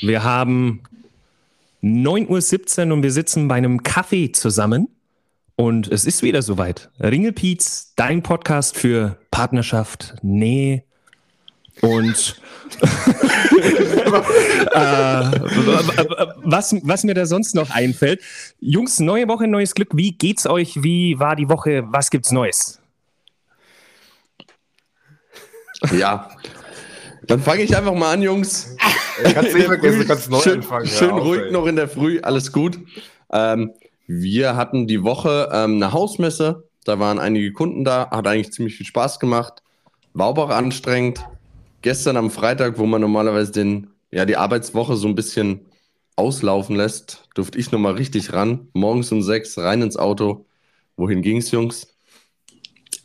[0.00, 0.82] Wir haben
[1.82, 4.88] 9.17 Uhr und wir sitzen bei einem Kaffee zusammen.
[5.56, 6.90] Und es ist wieder soweit.
[7.00, 10.84] Ringelpiez, dein Podcast für Partnerschaft, Nähe
[11.82, 12.40] und
[12.80, 12.86] äh,
[16.44, 18.22] was, was mir da sonst noch einfällt.
[18.58, 19.90] Jungs, neue Woche, neues Glück.
[19.92, 20.82] Wie geht's euch?
[20.82, 21.84] Wie war die Woche?
[21.86, 22.80] Was gibt's Neues?
[25.92, 26.30] Ja,
[27.26, 28.76] dann fange ich einfach mal an, Jungs.
[29.22, 30.86] Kannst nicht vergessen, kannst neu schön, anfangen.
[30.86, 31.52] Schön ja, ruhig ey.
[31.52, 32.78] noch in der Früh, alles gut.
[33.32, 33.72] Ähm,
[34.06, 38.76] wir hatten die Woche ähm, eine Hausmesse, da waren einige Kunden da, hat eigentlich ziemlich
[38.76, 39.62] viel Spaß gemacht.
[40.14, 41.24] War aber auch anstrengend.
[41.82, 45.60] Gestern am Freitag, wo man normalerweise den, ja, die Arbeitswoche so ein bisschen
[46.16, 48.68] auslaufen lässt, durfte ich nochmal richtig ran.
[48.72, 50.46] Morgens um sechs rein ins Auto.
[50.96, 51.86] Wohin ging's, Jungs?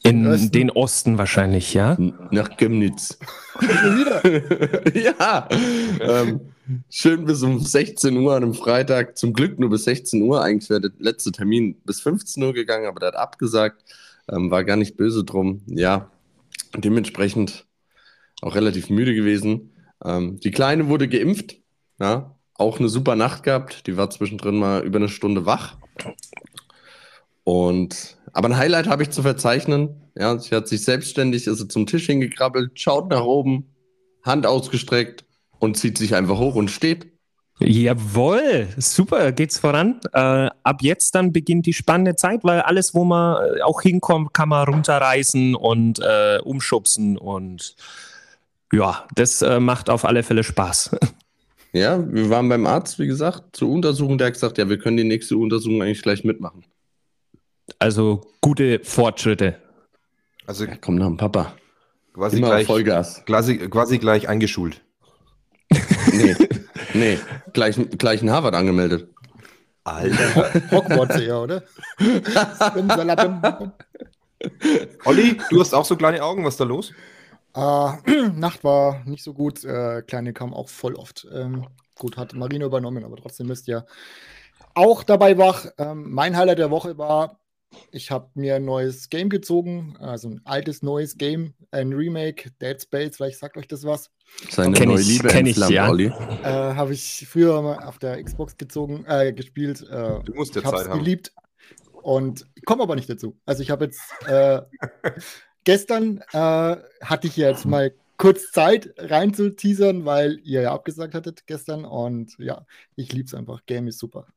[0.05, 0.52] In Osten.
[0.52, 1.98] den Osten wahrscheinlich, ja?
[2.30, 3.18] Nach Chemnitz.
[3.59, 4.96] wieder.
[4.96, 5.50] ja,
[6.00, 6.41] ähm,
[6.91, 9.18] schön bis um 16 Uhr an einem Freitag.
[9.18, 10.44] Zum Glück nur bis 16 Uhr.
[10.44, 13.84] Eigentlich wäre der letzte Termin bis 15 Uhr gegangen, aber der hat abgesagt.
[14.30, 15.63] Ähm, war gar nicht böse drum.
[15.65, 16.12] Ja,
[16.77, 17.65] dementsprechend
[18.41, 19.71] auch relativ müde gewesen.
[20.04, 21.58] Ähm, die Kleine wurde geimpft.
[21.99, 23.87] Ja, auch eine super Nacht gehabt.
[23.87, 25.77] Die war zwischendrin mal über eine Stunde wach.
[27.43, 29.96] Und aber ein Highlight habe ich zu verzeichnen.
[30.14, 33.74] Ja, sie hat sich selbstständig, ist sie zum Tisch hingekrabbelt, schaut nach oben,
[34.24, 35.24] Hand ausgestreckt
[35.60, 37.08] und zieht sich einfach hoch und steht.
[37.60, 40.02] Jawohl, super, geht's voran.
[40.12, 44.34] Äh, ab jetzt dann beginnt die spannende Zeit, weil alles, wo man äh, auch hinkommt,
[44.34, 47.77] kann man runterreißen und äh, umschubsen und
[48.74, 50.98] ja, das äh, macht auf alle Fälle Spaß.
[51.72, 54.18] Ja, wir waren beim Arzt, wie gesagt, zur Untersuchung.
[54.18, 56.64] Der hat gesagt, ja, wir können die nächste Untersuchung eigentlich gleich mitmachen.
[57.80, 59.62] Also gute Fortschritte.
[60.48, 61.54] Also Ja, komm nach dem Papa.
[62.13, 63.24] quasi Immer gleich, Vollgas.
[63.26, 64.81] quasi, quasi gleich eingeschult.
[66.13, 66.36] Nee,
[66.94, 67.19] nee,
[67.52, 69.09] gleich, gleich in Harvard angemeldet.
[69.84, 70.53] Alter.
[70.72, 71.63] Hogwarts eher, oder?
[75.06, 76.94] Olli, du hast auch so kleine Augen, was ist da los?
[77.56, 79.64] Äh, Nacht war nicht so gut.
[79.66, 81.28] Äh, Kleine kam auch voll oft.
[81.34, 83.86] Ähm, gut, hat Marino übernommen, aber trotzdem müsst ihr
[84.74, 85.66] auch dabei wach.
[85.78, 87.40] Ähm, mein Highlight der Woche war,
[87.91, 92.81] ich habe mir ein neues Game gezogen, also ein altes neues Game, ein Remake, Dead
[92.81, 94.12] Space, vielleicht sagt euch das was.
[94.50, 95.94] Seine Kenn neue ich- Liebe kenn ich, ja.
[95.96, 99.81] Äh, habe ich früher mal auf der Xbox gezogen, äh, gespielt.
[99.90, 101.00] Äh, Du musst ja ich habe es Zeit haben.
[101.00, 101.31] geliebt
[102.02, 103.38] und komme aber nicht dazu.
[103.46, 104.62] Also ich habe jetzt äh,
[105.64, 111.14] gestern äh, hatte ich jetzt mal kurz Zeit rein zu teasern, weil ihr ja abgesagt
[111.14, 112.66] hattet gestern und ja,
[112.96, 113.66] ich liebe es einfach.
[113.66, 114.28] Game ist super.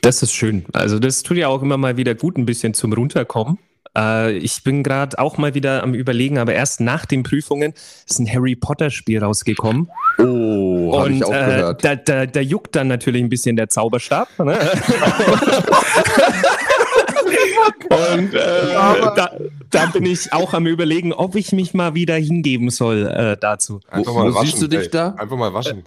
[0.00, 0.64] Das ist schön.
[0.72, 3.58] Also das tut ja auch immer mal wieder gut, ein bisschen zum Runterkommen.
[3.96, 7.74] Äh, ich bin gerade auch mal wieder am Überlegen, aber erst nach den Prüfungen
[8.08, 9.90] ist ein Harry Potter Spiel rausgekommen.
[10.18, 11.84] Oh, habe ich auch äh, gehört.
[11.84, 14.28] Da, da, da juckt dann natürlich ein bisschen der Zauberstab.
[14.38, 14.58] Ne?
[17.90, 18.72] Und äh,
[19.16, 19.30] da,
[19.70, 23.80] da bin ich auch am Überlegen, ob ich mich mal wieder hingeben soll äh, dazu.
[23.88, 24.46] Einfach mal wo waschen.
[24.46, 24.90] siehst du dich ey.
[24.90, 25.10] da?
[25.10, 25.82] Einfach mal waschen.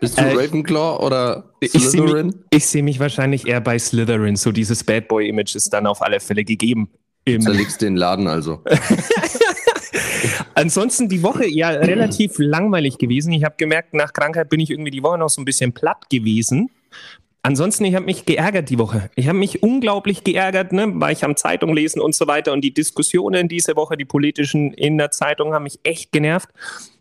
[0.00, 2.26] Bist du äh, Ravenclaw oder Ich sehe Slytherin?
[2.26, 4.36] mich, ich seh mich wahrscheinlich eher bei Slytherin.
[4.36, 6.88] So dieses Bad Boy-Image ist dann auf alle Fälle gegeben.
[7.24, 8.62] Im, Zerlegst den Laden also.
[10.54, 13.32] Ansonsten die Woche ja relativ langweilig gewesen.
[13.32, 16.10] Ich habe gemerkt, nach Krankheit bin ich irgendwie die Woche noch so ein bisschen platt
[16.10, 16.70] gewesen.
[17.48, 19.08] Ansonsten, ich habe mich geärgert die Woche.
[19.14, 22.60] Ich habe mich unglaublich geärgert, ne, weil ich am Zeitung lesen und so weiter und
[22.60, 26.50] die Diskussionen diese Woche, die politischen in der Zeitung, haben mich echt genervt,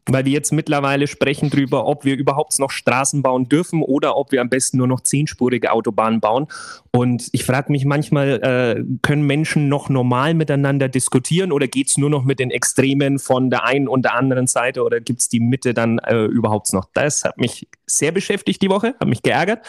[0.06, 4.32] weil wir jetzt mittlerweile sprechen darüber, ob wir überhaupt noch Straßen bauen dürfen oder ob
[4.32, 6.48] wir am besten nur noch zehnspurige Autobahnen bauen.
[6.92, 11.98] Und ich frage mich manchmal, äh, können Menschen noch normal miteinander diskutieren oder geht es
[11.98, 15.28] nur noch mit den Extremen von der einen und der anderen Seite oder gibt es
[15.28, 16.88] die Mitte dann äh, überhaupt noch?
[16.94, 19.60] Das hat mich sehr beschäftigt die Woche, hat mich geärgert.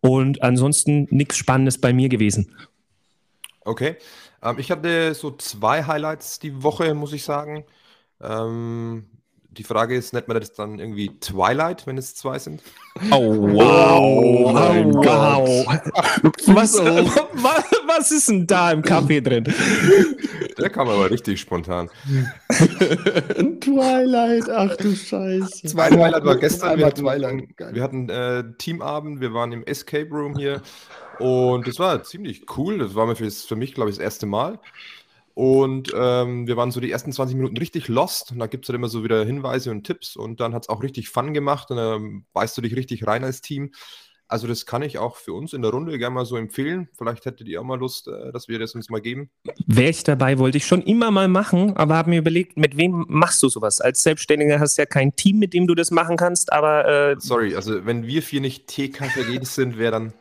[0.00, 2.54] Und ansonsten nichts Spannendes bei mir gewesen.
[3.60, 3.96] Okay.
[4.42, 7.64] Ähm, ich hatte so zwei Highlights die Woche, muss ich sagen.
[8.20, 9.06] Ähm,
[9.56, 12.62] die Frage ist, nennt man das dann irgendwie Twilight, wenn es zwei sind?
[13.10, 14.00] Oh, wow.
[14.00, 15.66] Oh mein wow.
[16.46, 19.44] Was, was, was ist denn da im Kaffee drin?
[20.58, 21.90] Der kam aber richtig spontan.
[22.48, 25.66] Twilight, ach du Scheiße.
[25.68, 26.70] Zweite Highlight war gestern.
[26.70, 27.74] Einmal wir hatten, Twilight, geil.
[27.74, 30.62] Wir hatten äh, Teamabend, wir waren im Escape Room hier
[31.18, 32.78] und das war ziemlich cool.
[32.78, 34.58] Das war für mich, glaube ich, das erste Mal.
[35.36, 38.32] Und ähm, wir waren so die ersten 20 Minuten richtig lost.
[38.32, 40.16] Und da gibt es halt immer so wieder Hinweise und Tipps.
[40.16, 41.70] Und dann hat es auch richtig Fun gemacht.
[41.70, 43.70] Und dann beißt du dich richtig rein als Team.
[44.28, 46.88] Also das kann ich auch für uns in der Runde gerne mal so empfehlen.
[46.98, 49.30] Vielleicht hättet ihr auch mal Lust, äh, dass wir das uns mal geben.
[49.66, 53.04] Wäre ich dabei, wollte ich schon immer mal machen, aber habe mir überlegt, mit wem
[53.08, 53.80] machst du sowas?
[53.80, 57.16] Als Selbstständiger hast du ja kein Team, mit dem du das machen kannst, aber äh,
[57.20, 60.12] Sorry, also wenn wir vier nicht TKKGs sind, wer dann,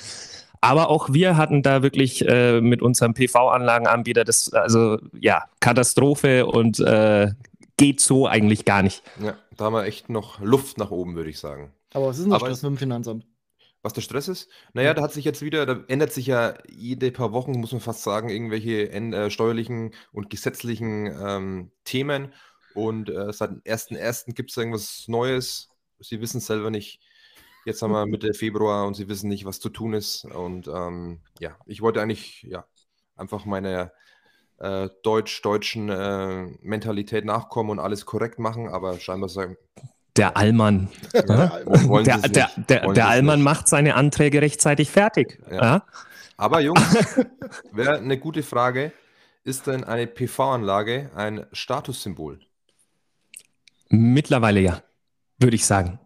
[0.61, 6.79] Aber auch wir hatten da wirklich äh, mit unserem PV-Anlagenanbieter das, also ja, Katastrophe und
[6.79, 7.31] äh,
[7.77, 9.01] geht so eigentlich gar nicht.
[9.19, 11.71] Ja, da haben wir echt noch Luft nach oben, würde ich sagen.
[11.95, 13.25] Aber was ist denn das mit dem Finanzamt?
[13.83, 14.49] Was der Stress ist?
[14.73, 17.81] Naja, da hat sich jetzt wieder, da ändert sich ja jede paar Wochen, muss man
[17.81, 22.33] fast sagen, irgendwelche en- äh, steuerlichen und gesetzlichen ähm, Themen.
[22.73, 24.33] Und äh, seit dem 1.1.
[24.35, 25.69] gibt es irgendwas Neues.
[25.99, 27.01] Sie wissen es selber nicht.
[27.65, 30.25] Jetzt haben wir Mitte Februar und sie wissen nicht, was zu tun ist.
[30.25, 32.65] Und ähm, ja, ich wollte eigentlich ja
[33.15, 33.91] einfach meiner
[34.59, 39.57] äh, deutsch-deutschen äh, Mentalität nachkommen und alles korrekt machen, aber scheinbar sagen,
[40.15, 40.89] Der Allmann.
[41.13, 41.59] ja,
[42.03, 43.45] Der, der, der, der Allmann nicht.
[43.45, 45.39] macht seine Anträge rechtzeitig fertig.
[45.49, 45.55] Ja.
[45.55, 45.85] Ja.
[46.37, 46.81] Aber Jungs,
[47.71, 48.91] wäre eine gute Frage,
[49.43, 52.39] ist denn eine PV-Anlage ein Statussymbol?
[53.89, 54.83] Mittlerweile ja,
[55.37, 55.99] würde ich sagen.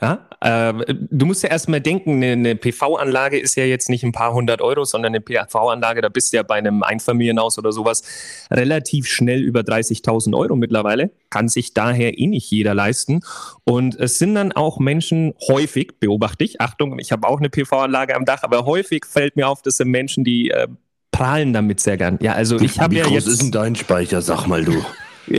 [0.00, 0.26] Ja?
[0.40, 4.32] Äh, du musst ja erstmal denken, eine, eine PV-Anlage ist ja jetzt nicht ein paar
[4.32, 8.02] hundert Euro, sondern eine PV-Anlage, da bist du ja bei einem Einfamilienhaus oder sowas
[8.50, 11.10] relativ schnell über 30.000 Euro mittlerweile.
[11.28, 13.20] Kann sich daher eh nicht jeder leisten.
[13.64, 18.16] Und es sind dann auch Menschen häufig, beobachte ich, Achtung, ich habe auch eine PV-Anlage
[18.16, 20.66] am Dach, aber häufig fällt mir auf, das sind Menschen, die äh,
[21.10, 22.18] prahlen damit sehr gern.
[22.22, 23.26] Ja, also ich habe ja jetzt...
[23.26, 24.82] ist denn dein Speicher, sag mal du?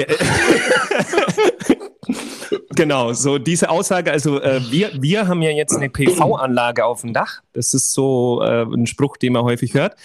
[2.76, 7.14] Genau, so diese Aussage, also äh, wir, wir haben ja jetzt eine PV-Anlage auf dem
[7.14, 7.42] Dach.
[7.54, 9.96] Das ist so äh, ein Spruch, den man häufig hört.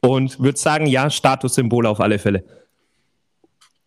[0.00, 2.44] Und würde sagen, ja, Statussymbol auf alle Fälle.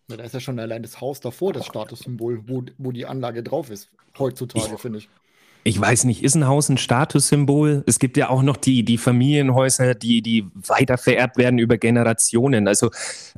[0.08, 3.42] Na, da ist ja schon allein das Haus davor das Statussymbol, wo, wo die Anlage
[3.42, 3.88] drauf ist.
[4.18, 5.08] Heutzutage, finde ich.
[5.62, 7.84] Ich weiß nicht, ist ein Haus ein Statussymbol?
[7.86, 12.66] Es gibt ja auch noch die, die Familienhäuser, die, die weiter vererbt werden über Generationen.
[12.66, 12.90] Also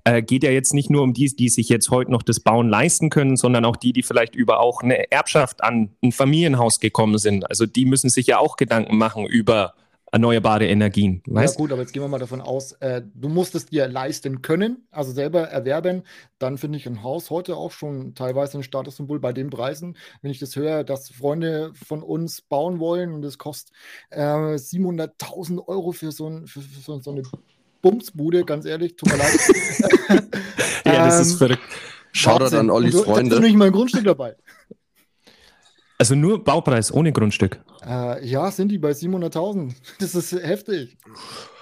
[0.04, 2.68] äh, geht ja jetzt nicht nur um die, die sich jetzt heute noch das Bauen
[2.68, 7.18] leisten können, sondern auch die, die vielleicht über auch eine Erbschaft an ein Familienhaus gekommen
[7.18, 7.50] sind.
[7.50, 9.74] Also die müssen sich ja auch Gedanken machen über
[10.12, 11.22] erneuerbare Energien.
[11.26, 11.54] Weißt?
[11.54, 14.42] Ja gut, aber jetzt gehen wir mal davon aus, äh, du musst es dir leisten
[14.42, 16.02] können, also selber erwerben.
[16.38, 19.96] Dann finde ich ein Haus heute auch schon teilweise ein Statussymbol bei den Preisen.
[20.20, 23.74] Wenn ich das höre, dass Freunde von uns bauen wollen und es kostet
[24.10, 27.22] äh, 700.000 Euro für so, ein, für, für so, so eine
[27.80, 29.38] Bumsbude, ganz ehrlich, tut mir leid.
[30.84, 31.62] ja, das ist Ähm, verrückt.
[32.12, 32.58] Shoutout Wahnsinn.
[32.58, 33.30] an Ollis Freunde.
[33.30, 34.36] Da ist nicht mal ein Grundstück dabei.
[36.02, 37.60] Also nur Baupreis ohne Grundstück.
[37.86, 39.72] Äh, ja, sind die bei 700.000.
[40.00, 40.98] Das ist heftig.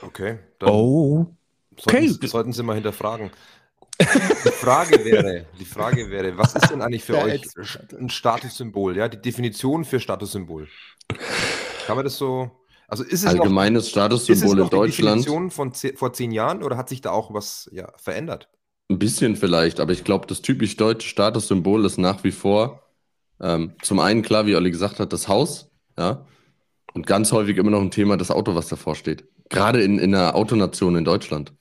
[0.01, 0.39] Okay.
[0.59, 1.27] Dann Oh.
[1.79, 2.27] sollten, okay.
[2.27, 3.31] sollten Sie mal hinterfragen.
[4.01, 7.43] Die Frage wäre, die Frage wäre, was ist denn eigentlich für Der euch
[7.99, 8.97] ein Statussymbol?
[8.97, 10.69] Ja, die Definition für Statussymbol.
[11.87, 12.51] Kann man das so?
[12.89, 15.27] Also ist es noch, Allgemeines ist es Statussymbol noch in die Deutschland.
[15.27, 18.49] Definition von vor zehn Jahren oder hat sich da auch was ja, verändert?
[18.89, 22.81] Ein bisschen vielleicht, aber ich glaube, das typisch deutsche Statussymbol ist nach wie vor
[23.41, 26.25] ähm, zum einen klar, wie Olli gesagt hat, das Haus, ja,
[26.95, 29.25] und ganz häufig immer noch ein Thema das Auto, was davor steht.
[29.49, 31.53] Gerade in, in einer Autonation in Deutschland.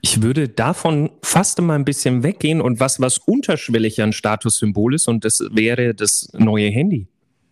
[0.00, 5.08] Ich würde davon fast immer ein bisschen weggehen und was, was unterschwellig ein Statussymbol ist,
[5.08, 7.08] und das wäre das neue Handy.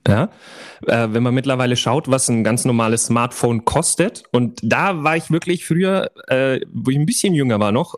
[0.06, 0.30] Ja,
[0.86, 5.32] äh, wenn man mittlerweile schaut, was ein ganz normales Smartphone kostet, und da war ich
[5.32, 7.96] wirklich früher, äh, wo ich ein bisschen jünger war noch,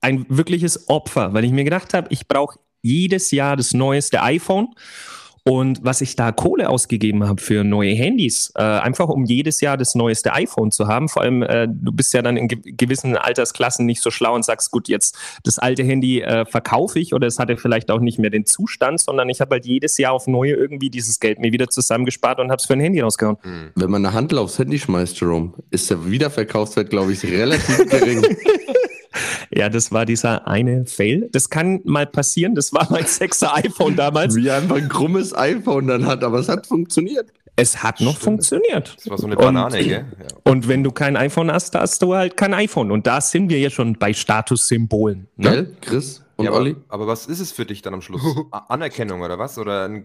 [0.00, 4.68] ein wirkliches Opfer, weil ich mir gedacht habe, ich brauche jedes Jahr das neueste iPhone
[5.48, 9.76] Und was ich da Kohle ausgegeben habe für neue Handys, äh, einfach um jedes Jahr
[9.76, 11.08] das neueste iPhone zu haben.
[11.08, 14.44] Vor allem, äh, du bist ja dann in ge gewissen Altersklassen nicht so schlau und
[14.44, 18.18] sagst, gut, jetzt das alte Handy äh, verkaufe ich oder es hatte vielleicht auch nicht
[18.18, 21.52] mehr den Zustand, sondern ich habe halt jedes Jahr auf neue irgendwie dieses Geld mir
[21.52, 23.36] wieder zusammengespart und habe es für ein Handy rausgehauen.
[23.42, 23.70] Hm.
[23.76, 28.26] Wenn man eine Handel aufs Handy schmeißt, Jerome, ist der Wiederverkaufswert, glaube ich, relativ gering.
[29.50, 31.28] Ja, das war dieser eine Fail.
[31.32, 32.54] Das kann mal passieren.
[32.54, 34.34] Das war mein sechster iPhone damals.
[34.36, 37.32] Wie einfach ein krummes iPhone dann hat, aber es hat funktioniert.
[37.56, 38.24] Es hat noch Stimmt.
[38.24, 38.94] funktioniert.
[38.96, 40.04] Das war so eine Banane, und, gell?
[40.20, 40.26] Ja.
[40.44, 42.90] Und wenn du kein iPhone hast, hast du halt kein iPhone.
[42.90, 45.28] Und da sind wir ja schon bei Statussymbolen.
[45.36, 45.50] Ne?
[45.50, 46.22] Gell, Chris?
[46.36, 46.76] Und ja, Olli?
[46.88, 48.22] Aber, aber, was ist es für dich dann am Schluss?
[48.68, 49.56] Anerkennung oder was?
[49.56, 50.02] Oder eine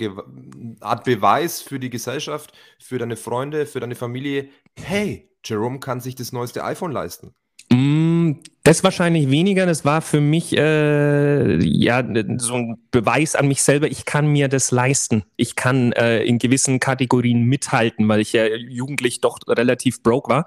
[0.80, 4.48] Art Beweis für die Gesellschaft, für deine Freunde, für deine Familie?
[4.76, 7.34] Hey, Jerome kann sich das neueste iPhone leisten.
[7.72, 9.66] Mm, das wahrscheinlich weniger.
[9.66, 12.04] Das war für mich äh, ja
[12.38, 13.88] so ein Beweis an mich selber.
[13.88, 15.24] Ich kann mir das leisten.
[15.38, 20.46] Ich kann äh, in gewissen Kategorien mithalten, weil ich ja jugendlich doch relativ broke war.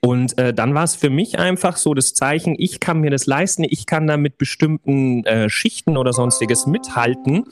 [0.00, 3.24] Und äh, dann war es für mich einfach so das Zeichen: Ich kann mir das
[3.26, 3.64] leisten.
[3.64, 7.46] Ich kann da mit bestimmten äh, Schichten oder sonstiges mithalten.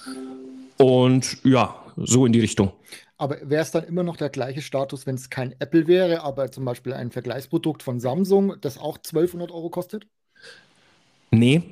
[0.76, 2.72] Und ja, so in die Richtung.
[3.16, 6.50] Aber wäre es dann immer noch der gleiche Status, wenn es kein Apple wäre, aber
[6.50, 10.06] zum Beispiel ein Vergleichsprodukt von Samsung, das auch 1200 Euro kostet?
[11.30, 11.62] Nee,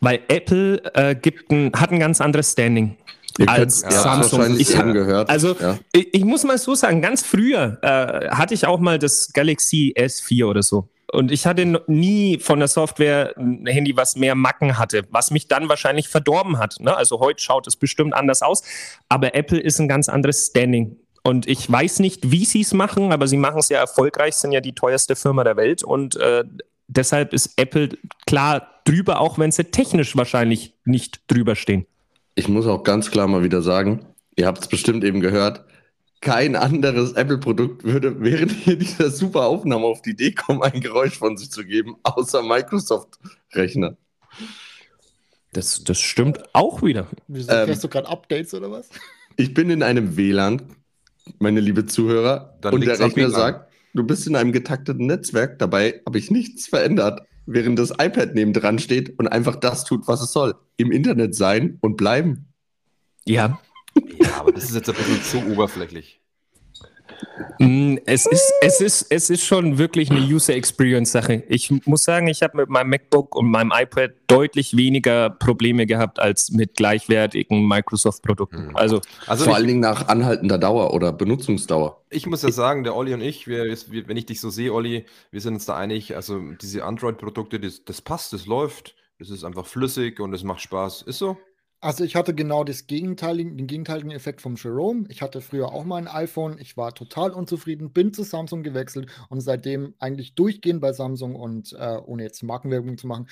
[0.00, 2.96] weil Apple äh, gibt ein, hat ein ganz anderes Standing.
[3.38, 4.58] Ihr als ja, Samsung.
[4.58, 5.28] Ich, gehört.
[5.28, 5.78] Also ja.
[5.92, 9.94] ich, ich, muss mal so sagen, ganz früher äh, hatte ich auch mal das Galaxy
[9.96, 10.88] S4 oder so.
[11.10, 15.48] Und ich hatte nie von der Software ein Handy, was mehr Macken hatte, was mich
[15.48, 16.76] dann wahrscheinlich verdorben hat.
[16.80, 16.94] Ne?
[16.94, 18.62] Also heute schaut es bestimmt anders aus.
[19.08, 20.96] Aber Apple ist ein ganz anderes Standing.
[21.22, 24.52] Und ich weiß nicht, wie sie es machen, aber sie machen es ja erfolgreich, sind
[24.52, 25.82] ja die teuerste Firma der Welt.
[25.82, 26.44] Und äh,
[26.88, 27.90] deshalb ist Apple
[28.26, 31.86] klar drüber, auch wenn sie technisch wahrscheinlich nicht drüber stehen.
[32.34, 35.64] Ich muss auch ganz klar mal wieder sagen, ihr habt es bestimmt eben gehört,
[36.20, 41.16] kein anderes Apple-Produkt würde während hier dieser super Aufnahme auf die Idee kommen, ein Geräusch
[41.16, 43.96] von sich zu geben, außer Microsoft-Rechner.
[45.52, 47.06] Das, das stimmt auch wieder.
[47.28, 48.88] Wieso ähm, du gerade Updates oder was?
[49.36, 50.62] Ich bin in einem WLAN,
[51.38, 56.02] meine liebe Zuhörer, Dann und der Rechner sagt, du bist in einem getakteten Netzwerk, dabei
[56.04, 60.32] habe ich nichts verändert, während das iPad nebendran steht und einfach das tut, was es
[60.32, 60.54] soll.
[60.76, 62.52] Im Internet sein und bleiben.
[63.24, 63.60] Ja,
[64.18, 66.20] ja, aber das ist jetzt ein bisschen zu oberflächlich.
[67.58, 71.44] Mm, es ist, es, ist, es ist schon wirklich eine User Experience Sache.
[71.48, 76.20] Ich muss sagen, ich habe mit meinem MacBook und meinem iPad deutlich weniger Probleme gehabt
[76.20, 78.68] als mit gleichwertigen Microsoft-Produkten.
[78.68, 78.76] Hm.
[78.76, 82.02] Also, also vor ich, allen Dingen nach anhaltender Dauer oder Benutzungsdauer.
[82.10, 85.04] Ich muss ja sagen, der Olli und ich, wir, wenn ich dich so sehe, Olli,
[85.30, 89.44] wir sind uns da einig, also diese Android-Produkte, das, das passt, das läuft, das ist
[89.44, 91.02] einfach flüssig und es macht Spaß.
[91.02, 91.36] Ist so?
[91.80, 95.04] Also ich hatte genau das gegenteiligen, den gegenteiligen Effekt vom Jerome.
[95.10, 96.58] Ich hatte früher auch mal ein iPhone.
[96.58, 101.72] Ich war total unzufrieden, bin zu Samsung gewechselt und seitdem eigentlich durchgehend bei Samsung und
[101.74, 103.28] äh, ohne jetzt Markenwerbung zu machen.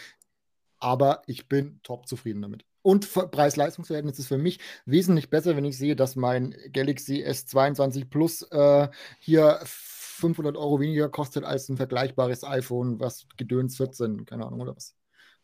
[0.78, 2.64] Aber ich bin top zufrieden damit.
[2.82, 8.42] Und Preis-Leistungs-Verhältnis ist für mich wesentlich besser, wenn ich sehe, dass mein Galaxy S22 Plus
[8.42, 8.88] äh,
[9.18, 14.76] hier 500 Euro weniger kostet als ein vergleichbares iPhone, was gedöns 14, keine Ahnung oder
[14.76, 14.94] was.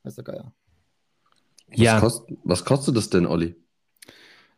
[0.05, 0.53] Weiß der Geier.
[1.73, 2.01] Was, ja.
[2.01, 3.55] kost, was kostet das denn, Olli?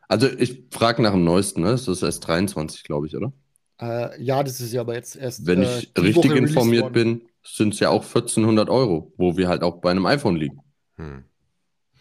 [0.09, 1.71] Also ich frage nach dem neuesten, ne?
[1.71, 3.33] Das ist erst 23, glaube ich, oder?
[3.81, 5.47] Äh, ja, das ist ja aber jetzt erst.
[5.47, 9.49] Wenn ich äh, richtig Woche informiert bin, sind es ja auch 1400 Euro, wo wir
[9.49, 10.61] halt auch bei einem iPhone liegen.
[10.97, 11.25] Hm.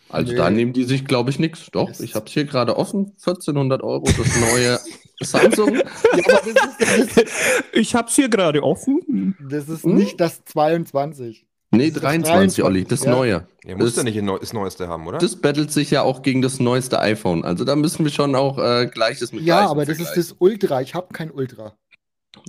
[0.10, 0.38] Also nee.
[0.38, 1.70] da nehmen die sich, glaube ich, nichts.
[1.72, 2.00] Doch, yes.
[2.02, 3.14] ich habe es hier gerade offen.
[3.18, 4.80] 1400 Euro, das neue
[5.22, 5.76] Samsung.
[5.76, 7.26] Ja, ist, ist,
[7.74, 9.36] ich habe es hier gerade offen.
[9.50, 9.96] Das ist hm?
[9.96, 11.48] nicht das 22.
[11.74, 13.12] Nee, 23, Olli, das ja.
[13.12, 13.48] neue.
[13.66, 15.18] Ihr müsst ja nicht das Neueste haben, oder?
[15.18, 17.44] Das battelt sich ja auch gegen das neueste iPhone.
[17.44, 20.82] Also da müssen wir schon auch äh, Gleiches mit Ja, aber das ist das Ultra.
[20.82, 21.74] Ich habe kein Ultra.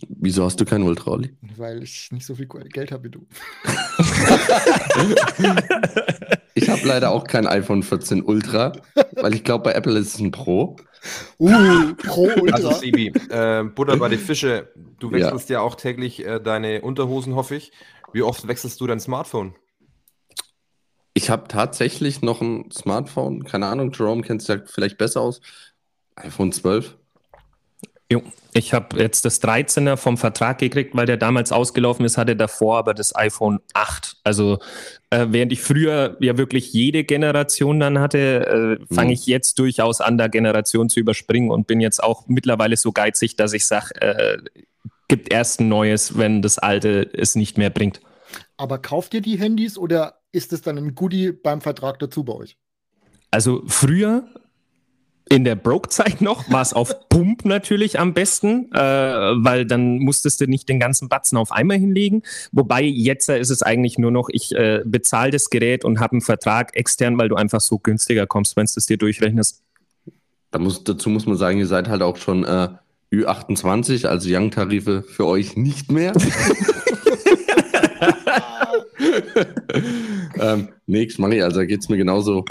[0.09, 1.35] Wieso hast du kein Ultra, Olli?
[1.57, 3.27] Weil ich nicht so viel Geld habe wie du.
[6.55, 8.73] ich habe leider auch kein iPhone 14 Ultra,
[9.17, 10.77] weil ich glaube, bei Apple ist es ein Pro.
[11.39, 12.57] Uh, Pro Ultra.
[12.57, 14.73] Also, Sibi, äh, Butter bei die Fische.
[14.99, 17.73] Du wechselst ja, ja auch täglich äh, deine Unterhosen, hoffe ich.
[18.15, 19.57] Wie oft wechselst du dein Smartphone?
[21.15, 23.43] Ich habe tatsächlich noch ein Smartphone.
[23.43, 25.41] Keine Ahnung, Jerome kennt es ja vielleicht besser aus.
[26.15, 26.97] iPhone 12.
[28.13, 32.37] Jo, ich habe jetzt das 13er vom Vertrag gekriegt, weil der damals ausgelaufen ist, hatte
[32.37, 34.19] davor aber das iPhone 8.
[34.23, 34.61] Also
[35.11, 39.15] äh, während ich früher ja wirklich jede Generation dann hatte, äh, fange mhm.
[39.15, 43.35] ich jetzt durchaus an, der Generation zu überspringen und bin jetzt auch mittlerweile so geizig,
[43.35, 44.39] dass ich sage, äh,
[45.09, 48.01] gibt erst ein neues, wenn das alte es nicht mehr bringt.
[48.57, 52.35] Aber kauft ihr die Handys oder ist es dann ein Goodie beim Vertrag dazu bei
[52.35, 52.57] euch?
[53.31, 54.29] Also früher
[55.29, 60.41] in der Broke-Zeit noch war es auf Pump natürlich am besten, äh, weil dann musstest
[60.41, 62.23] du nicht den ganzen Batzen auf einmal hinlegen.
[62.53, 66.21] Wobei jetzt ist es eigentlich nur noch, ich äh, bezahle das Gerät und habe einen
[66.21, 69.63] Vertrag extern, weil du einfach so günstiger kommst, wenn du es dir durchrechnest.
[70.51, 72.69] Da muss, dazu muss man sagen, ihr seid halt auch schon äh,
[73.13, 76.13] Ü28, also Young-Tarife für euch nicht mehr.
[80.37, 82.45] ähm, nee, Schmanni, also da geht es mir genauso.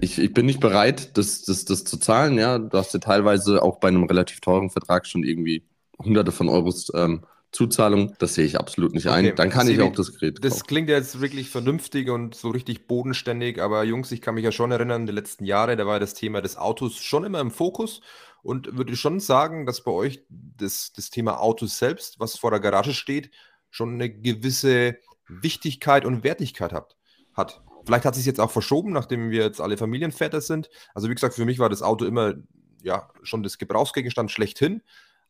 [0.00, 2.38] Ich, ich bin nicht bereit, das, das, das zu zahlen.
[2.38, 5.62] Ja, du hast ja teilweise auch bei einem relativ teuren Vertrag schon irgendwie
[5.98, 8.14] hunderte von Euros ähm, Zuzahlung.
[8.18, 9.36] Das sehe ich absolut nicht ein.
[9.36, 10.44] Dann kann ich auch das Gerät.
[10.44, 10.66] Das kaufen.
[10.66, 13.62] klingt jetzt wirklich vernünftig und so richtig bodenständig.
[13.62, 16.42] Aber Jungs, ich kann mich ja schon erinnern, die letzten Jahre, da war das Thema
[16.42, 18.00] des Autos schon immer im Fokus.
[18.44, 22.60] Und würde schon sagen, dass bei euch das, das Thema Autos selbst, was vor der
[22.60, 23.30] Garage steht,
[23.70, 26.96] schon eine gewisse Wichtigkeit und Wertigkeit hat.
[27.32, 27.62] hat.
[27.86, 30.68] Vielleicht hat sich jetzt auch verschoben, nachdem wir jetzt alle Familienväter sind.
[30.94, 32.34] Also wie gesagt, für mich war das Auto immer
[32.82, 34.82] ja schon das Gebrauchsgegenstand schlechthin.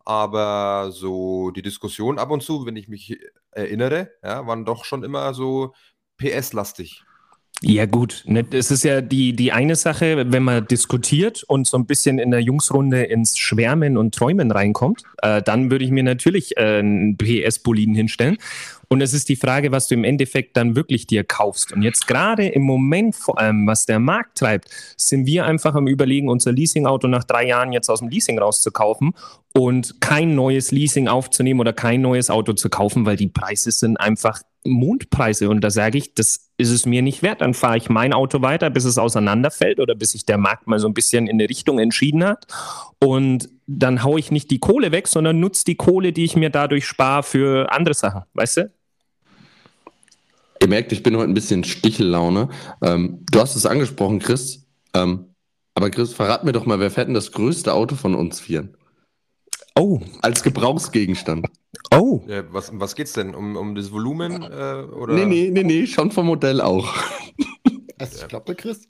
[0.04, 3.16] Aber so die Diskussion ab und zu, wenn ich mich
[3.52, 5.72] erinnere, ja, waren doch schon immer so
[6.18, 7.04] PS-lastig.
[7.66, 8.24] Ja, gut.
[8.26, 12.18] Ne, es ist ja die, die eine Sache, wenn man diskutiert und so ein bisschen
[12.18, 16.80] in der Jungsrunde ins Schwärmen und Träumen reinkommt, äh, dann würde ich mir natürlich äh,
[16.80, 18.36] einen PS-Boliden hinstellen.
[18.88, 21.72] Und es ist die Frage, was du im Endeffekt dann wirklich dir kaufst.
[21.72, 24.68] Und jetzt gerade im Moment vor allem, was der Markt treibt,
[24.98, 29.14] sind wir einfach am Überlegen, unser Leasing-Auto nach drei Jahren jetzt aus dem Leasing rauszukaufen
[29.56, 33.96] und kein neues Leasing aufzunehmen oder kein neues Auto zu kaufen, weil die Preise sind
[33.96, 35.48] einfach Mondpreise.
[35.48, 37.40] Und da sage ich, das ist es mir nicht wert.
[37.40, 40.80] Dann fahre ich mein Auto weiter, bis es auseinanderfällt oder bis sich der Markt mal
[40.80, 42.46] so ein bisschen in eine Richtung entschieden hat.
[42.98, 46.50] Und dann haue ich nicht die Kohle weg, sondern nutze die Kohle, die ich mir
[46.50, 48.22] dadurch spare, für andere Sachen.
[48.34, 48.72] Weißt du?
[50.60, 52.48] Ihr merkt, ich bin heute ein bisschen Stichellaune.
[52.82, 54.66] Ähm, du hast es angesprochen, Chris.
[54.94, 55.26] Ähm,
[55.74, 58.76] aber Chris, verrat mir doch mal, wer fährt denn das größte Auto von uns vieren?
[59.76, 60.00] Oh.
[60.22, 61.46] Als Gebrauchsgegenstand.
[61.92, 62.22] Oh.
[62.26, 63.34] Ja, was, was geht's denn?
[63.34, 64.42] Um, um das Volumen?
[64.42, 65.14] Äh, oder?
[65.14, 66.88] Nee, nee, nee, nee, schon vom Modell auch.
[67.98, 68.88] Also, ich glaube, der Chris.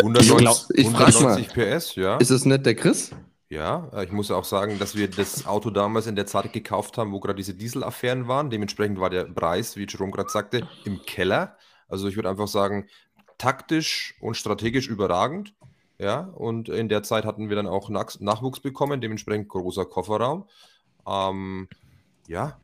[0.00, 2.16] 190, ich, ich 190 PS, ja.
[2.18, 3.10] Ist es nicht der Chris?
[3.48, 6.98] Ja, äh, ich muss auch sagen, dass wir das Auto damals in der Zeit gekauft
[6.98, 8.50] haben, wo gerade diese Dieselaffären waren.
[8.50, 11.56] Dementsprechend war der Preis, wie Jerome gerade sagte, im Keller.
[11.88, 12.88] Also ich würde einfach sagen,
[13.38, 15.54] taktisch und strategisch überragend.
[15.98, 20.48] Ja, und in der Zeit hatten wir dann auch Nach Nachwuchs bekommen, dementsprechend großer Kofferraum.
[21.06, 21.68] Ähm,
[22.26, 22.58] ja.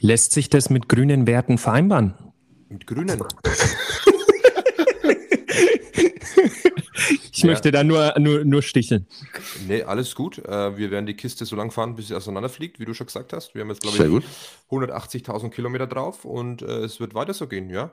[0.00, 2.14] Lässt sich das mit grünen Werten vereinbaren?
[2.68, 3.22] Mit grünen?
[7.32, 7.46] ich ja.
[7.46, 9.06] möchte da nur, nur, nur sticheln.
[9.66, 10.38] Nee, alles gut.
[10.38, 13.32] Äh, wir werden die Kiste so lang fahren, bis sie auseinanderfliegt, wie du schon gesagt
[13.32, 13.54] hast.
[13.54, 14.24] Wir haben jetzt, glaube ich,
[14.70, 17.92] 180.000 Kilometer drauf und äh, es wird weiter so gehen, ja.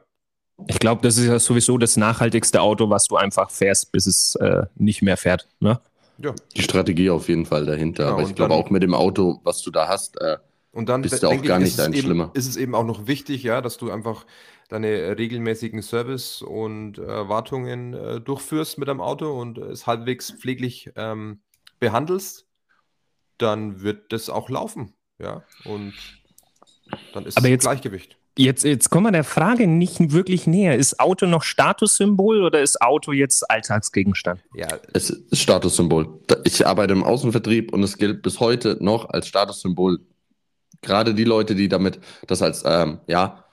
[0.67, 4.35] Ich glaube, das ist ja sowieso das nachhaltigste Auto, was du einfach fährst, bis es
[4.35, 5.47] äh, nicht mehr fährt.
[5.59, 5.79] Ne?
[6.17, 6.33] Ja.
[6.55, 8.05] Die Strategie auf jeden Fall dahinter.
[8.05, 10.37] Ja, Aber ich glaube auch mit dem Auto, was du da hast, äh,
[10.77, 12.29] und dann bist du auch gar nicht ein Schlimmer.
[12.35, 14.27] Ist es eben auch noch wichtig, ja, dass du einfach
[14.69, 20.91] deine regelmäßigen Service und äh, Wartungen äh, durchführst mit deinem Auto und es halbwegs pfleglich
[20.95, 21.39] ähm,
[21.79, 22.45] behandelst,
[23.39, 25.43] dann wird das auch laufen, ja.
[25.65, 25.95] Und
[27.13, 28.16] dann ist Aber es jetzt, Gleichgewicht.
[28.37, 30.75] Jetzt, jetzt kommen wir der Frage nicht wirklich näher.
[30.75, 34.41] Ist Auto noch Statussymbol oder ist Auto jetzt Alltagsgegenstand?
[34.53, 36.19] Ja, es ist Statussymbol.
[36.43, 39.99] Ich arbeite im Außenvertrieb und es gilt bis heute noch als Statussymbol.
[40.81, 43.43] Gerade die Leute, die damit das als ähm, ja,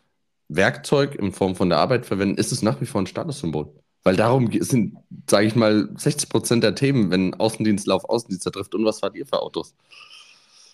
[0.49, 3.73] Werkzeug in Form von der Arbeit verwenden, ist es nach wie vor ein Statussymbol.
[4.03, 4.99] Weil darum sind,
[5.31, 8.75] sage ich mal, 60 Prozent der Themen, wenn Außendienstler auf Außendienstler trifft.
[8.75, 9.75] Und was fahrt ihr für Autos?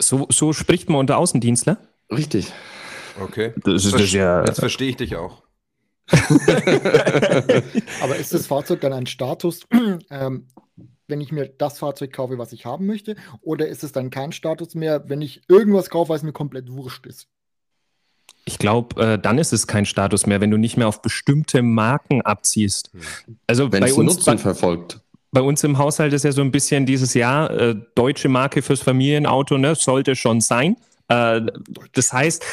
[0.00, 1.78] So, so spricht man unter Außendienstler?
[2.10, 2.52] Richtig.
[3.20, 3.52] Okay.
[3.64, 4.44] Das ist das ja.
[4.44, 5.42] Jetzt verstehe ich dich auch.
[8.02, 9.66] Aber ist das Fahrzeug dann ein Status,
[10.10, 10.48] ähm,
[11.06, 13.16] wenn ich mir das Fahrzeug kaufe, was ich haben möchte?
[13.42, 17.06] Oder ist es dann kein Status mehr, wenn ich irgendwas kaufe, was mir komplett wurscht
[17.06, 17.28] ist?
[18.44, 21.62] Ich glaube, äh, dann ist es kein Status mehr, wenn du nicht mehr auf bestimmte
[21.62, 22.90] Marken abziehst.
[22.92, 23.36] Hm.
[23.46, 25.00] Also wenn bei uns Nutzen verfolgt.
[25.32, 28.80] Bei uns im Haushalt ist ja so ein bisschen dieses Jahr äh, deutsche Marke fürs
[28.80, 30.76] Familienauto, ne, sollte schon sein.
[31.06, 31.42] Äh,
[31.92, 32.44] das heißt,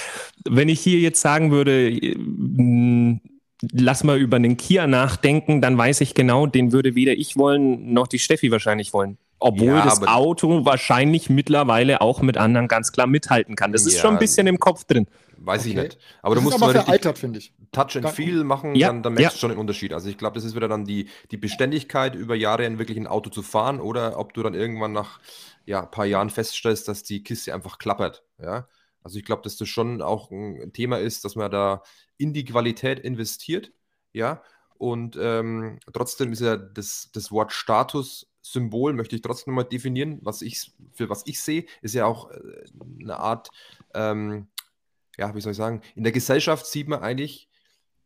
[0.50, 3.20] wenn ich hier jetzt sagen würde, mh,
[3.72, 7.94] lass mal über einen Kia nachdenken, dann weiß ich genau, den würde weder ich wollen,
[7.94, 9.18] noch die Steffi wahrscheinlich wollen.
[9.40, 13.72] Obwohl ja, das Auto wahrscheinlich mittlerweile auch mit anderen ganz klar mithalten kann.
[13.72, 15.06] Das ja, ist schon ein bisschen im Kopf drin.
[15.38, 15.70] Weiß okay.
[15.70, 15.98] ich nicht.
[16.24, 17.54] Aber das du musst aber veraltert, finde ich.
[17.72, 19.94] Touch and Feel machen, ja, dann, dann merkst du schon den Unterschied.
[19.94, 23.08] Also ich glaube, das ist wieder dann die, die Beständigkeit, über Jahre in wirklich ein
[23.08, 25.20] Auto zu fahren oder ob du dann irgendwann nach
[25.66, 28.24] ja, ein paar Jahren feststellst, dass die Kiste einfach klappert.
[28.42, 28.68] Ja?
[29.08, 31.82] Also ich glaube, dass das schon auch ein Thema ist, dass man da
[32.18, 33.72] in die Qualität investiert,
[34.12, 34.44] ja,
[34.78, 40.42] Und ähm, trotzdem ist ja das, das Wort Statussymbol, möchte ich trotzdem mal definieren, was
[40.42, 42.66] ich, für was ich sehe, ist ja auch äh,
[43.02, 43.50] eine Art,
[43.94, 44.48] ähm,
[45.18, 47.50] ja, wie soll ich sagen, in der Gesellschaft sieht man eigentlich,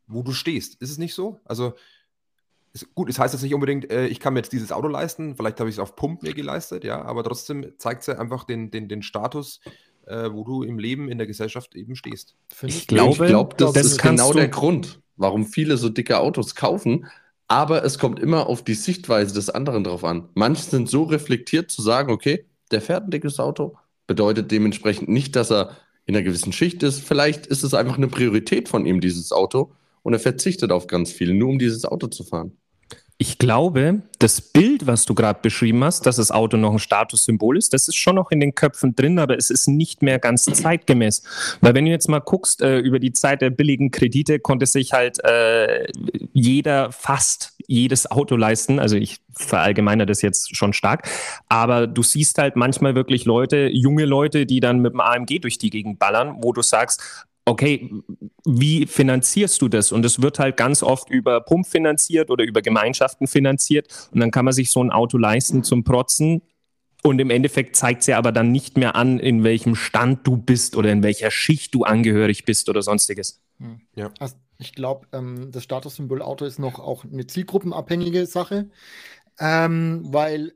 [0.07, 0.81] wo du stehst.
[0.81, 1.39] Ist es nicht so?
[1.45, 1.73] Also,
[2.73, 5.35] ist, gut, es heißt jetzt nicht unbedingt, äh, ich kann mir jetzt dieses Auto leisten,
[5.35, 8.45] vielleicht habe ich es auf Pump mir geleistet, ja, aber trotzdem zeigt es ja einfach
[8.45, 9.59] den, den, den Status,
[10.12, 12.36] äh, wo du im Leben, in der Gesellschaft eben stehst.
[12.63, 16.56] Ich, ich glaube, glaub, das, das, ist genau der Grund, warum viele so dicke Autos
[16.56, 17.08] kaufen,
[17.47, 20.30] aber es kommt immer auf die Sichtweise des anderen drauf an.
[20.34, 25.36] Manche sind so reflektiert zu sagen, okay, der fährt ein dickes Auto, bedeutet dementsprechend nicht,
[25.36, 27.00] dass er in einer gewissen Schicht ist.
[27.02, 29.71] Vielleicht ist es einfach eine Priorität von ihm, dieses Auto,
[30.04, 32.58] und er verzichtet auf ganz viel, nur um dieses Auto zu fahren.
[33.21, 37.55] Ich glaube, das Bild, was du gerade beschrieben hast, dass das Auto noch ein Statussymbol
[37.55, 40.45] ist, das ist schon noch in den Köpfen drin, aber es ist nicht mehr ganz
[40.45, 41.21] zeitgemäß.
[41.62, 44.93] Weil wenn du jetzt mal guckst, äh, über die Zeit der billigen Kredite konnte sich
[44.93, 45.86] halt äh,
[46.34, 48.79] jeder fast jedes Auto leisten.
[48.79, 51.07] Also ich verallgemeine das jetzt schon stark.
[51.47, 55.60] Aber du siehst halt manchmal wirklich Leute, junge Leute, die dann mit dem AMG durch
[55.60, 57.91] die Gegend ballern, wo du sagst, okay,
[58.45, 59.91] wie finanzierst du das?
[59.91, 63.88] Und es wird halt ganz oft über Pump finanziert oder über Gemeinschaften finanziert.
[64.12, 66.41] Und dann kann man sich so ein Auto leisten zum Protzen.
[67.04, 70.38] Und im Endeffekt zeigt es ja aber dann nicht mehr an, in welchem Stand du
[70.38, 73.41] bist oder in welcher Schicht du angehörig bist oder sonstiges.
[73.58, 73.82] Hm.
[73.95, 74.12] Ja.
[74.19, 78.69] Also ich glaube, ähm, das Statussymbol Auto ist noch auch eine zielgruppenabhängige Sache,
[79.39, 80.54] ähm, weil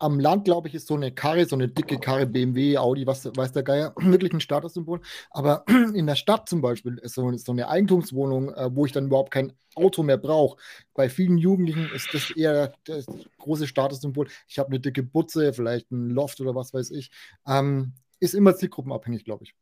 [0.00, 3.26] am Land, glaube ich, ist so eine Karre, so eine dicke Karre, BMW, Audi, was
[3.26, 5.00] weiß der Geier, wirklich ein Statussymbol.
[5.30, 9.06] Aber in der Stadt zum Beispiel ist so, so eine Eigentumswohnung, äh, wo ich dann
[9.06, 10.58] überhaupt kein Auto mehr brauche.
[10.94, 13.06] Bei vielen Jugendlichen ist das eher das
[13.38, 14.28] große Statussymbol.
[14.48, 17.10] Ich habe eine dicke Butze, vielleicht ein Loft oder was weiß ich.
[17.46, 19.54] Ähm, ist immer zielgruppenabhängig, glaube ich.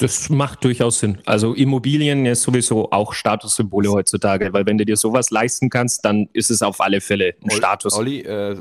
[0.00, 1.18] Das macht durchaus Sinn.
[1.26, 6.30] Also Immobilien ist sowieso auch Statussymbole heutzutage, weil wenn du dir sowas leisten kannst, dann
[6.32, 7.92] ist es auf alle Fälle ein Olli, Status.
[7.92, 8.56] Olli, äh,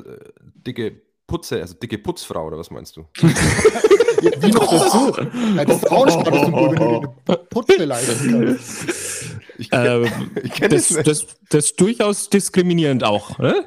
[0.68, 3.06] dicke Putze, also dicke Putzfrau oder was meinst du?
[3.22, 5.16] Wie noch dazu?
[5.56, 9.28] Das ist auch ein Statussymbol, wenn du dir eine Putze leisten kannst.
[9.60, 10.06] Ich, ähm,
[10.42, 13.40] ich das, das, das, das ist durchaus diskriminierend auch.
[13.40, 13.66] Ne?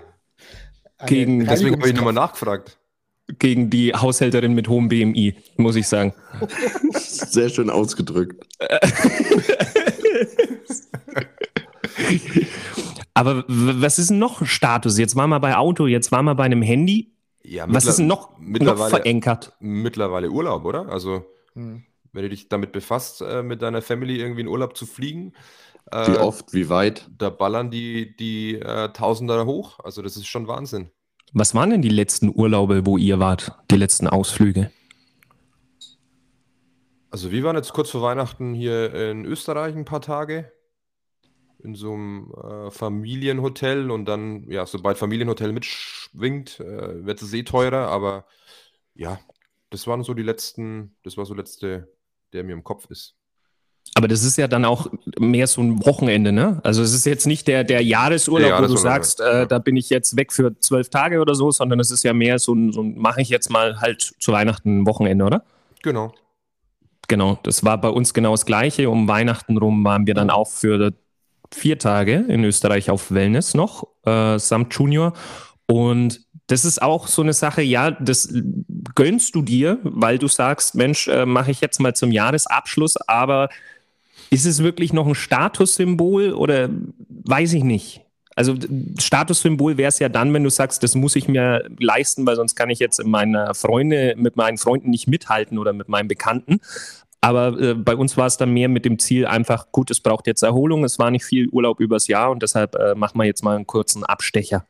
[1.05, 2.79] Gegen, deswegen habe ich nochmal nachgefragt
[3.39, 6.15] gegen die Haushälterin mit hohem BMI, muss ich sagen.
[6.93, 8.47] Sehr schön ausgedrückt.
[13.15, 14.99] Aber was ist denn noch Status?
[14.99, 17.13] Jetzt waren wir bei Auto, jetzt waren wir bei einem Handy.
[17.45, 19.53] Ja, was ist denn noch, noch verankert?
[19.61, 20.89] Mittlerweile Urlaub, oder?
[20.89, 21.83] Also, hm.
[22.13, 25.35] wenn du dich damit befasst, äh, mit deiner Family irgendwie in Urlaub zu fliegen.
[25.91, 27.11] Äh, wie oft, wie weit?
[27.19, 29.81] Da ballern die, die äh, Tausender hoch.
[29.81, 30.91] Also, das ist schon Wahnsinn.
[31.35, 33.53] Was waren denn die letzten Urlaube, wo ihr wart?
[33.71, 34.71] Die letzten Ausflüge?
[37.11, 40.53] Also wir waren jetzt kurz vor Weihnachten hier in Österreich ein paar Tage.
[41.59, 47.45] In so einem äh, Familienhotel und dann, ja, sobald Familienhotel mitschwingt, äh, wird es eh
[47.45, 48.27] teurer, aber
[48.95, 49.19] ja,
[49.71, 51.95] das waren so die letzten, das war so letzte,
[52.35, 53.17] der mir im Kopf ist.
[53.95, 54.87] Aber das ist ja dann auch
[55.19, 56.61] mehr so ein Wochenende, ne?
[56.65, 59.59] Also es ist jetzt nicht der, der Jahresurlaub, der Jahresurlaub, wo du sagst, äh, da
[59.59, 62.55] bin ich jetzt weg für zwölf Tage oder so, sondern es ist ja mehr so
[62.55, 65.45] ein, so ein mache ich jetzt mal halt zu Weihnachten ein Wochenende, oder?
[65.83, 66.15] Genau.
[67.09, 68.89] Genau, das war bei uns genau das Gleiche.
[68.89, 70.93] Um Weihnachten rum waren wir dann auch für
[71.53, 75.13] vier Tage in Österreich auf Wellness noch, äh, samt Junior.
[75.67, 78.33] Und das ist auch so eine Sache, ja, das
[78.95, 83.49] gönnst du dir, weil du sagst, Mensch, äh, mache ich jetzt mal zum Jahresabschluss, aber
[84.33, 86.71] ist es wirklich noch ein Statussymbol oder
[87.09, 88.01] weiß ich nicht?
[88.35, 88.55] Also
[88.99, 92.55] Statussymbol wäre es ja dann, wenn du sagst, das muss ich mir leisten, weil sonst
[92.55, 96.61] kann ich jetzt meiner Freunde, mit meinen Freunden nicht mithalten oder mit meinen Bekannten.
[97.21, 100.27] Aber äh, bei uns war es dann mehr mit dem Ziel einfach, gut, es braucht
[100.27, 103.45] jetzt Erholung, es war nicht viel Urlaub übers Jahr und deshalb äh, machen wir jetzt
[103.45, 104.65] mal einen kurzen Abstecher.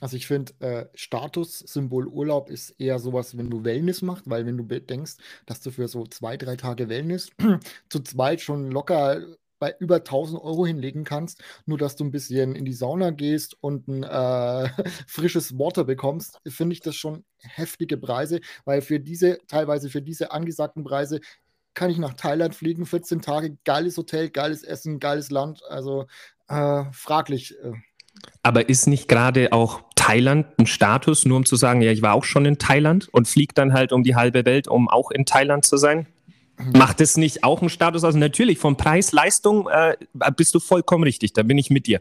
[0.00, 4.56] Also ich finde, äh, Statussymbol Urlaub ist eher sowas, wenn du Wellness machst, weil wenn
[4.56, 7.30] du bedenkst, dass du für so zwei, drei Tage Wellness
[7.88, 9.20] zu zweit schon locker
[9.58, 13.56] bei über 1000 Euro hinlegen kannst, nur dass du ein bisschen in die Sauna gehst
[13.60, 14.68] und ein äh,
[15.06, 20.32] frisches Water bekommst, finde ich das schon heftige Preise, weil für diese, teilweise für diese
[20.32, 21.20] angesagten Preise
[21.74, 26.06] kann ich nach Thailand fliegen, 14 Tage, geiles Hotel, geiles Essen, geiles Land, also
[26.48, 27.56] äh, fraglich.
[27.62, 27.72] Äh.
[28.42, 32.14] Aber ist nicht gerade auch Thailand ein Status, nur um zu sagen, ja, ich war
[32.14, 35.26] auch schon in Thailand und fliege dann halt um die halbe Welt, um auch in
[35.26, 36.06] Thailand zu sein?
[36.74, 38.14] Macht es nicht auch einen Status aus?
[38.14, 39.96] Natürlich, vom Preis, Leistung äh,
[40.36, 42.00] bist du vollkommen richtig, da bin ich mit dir.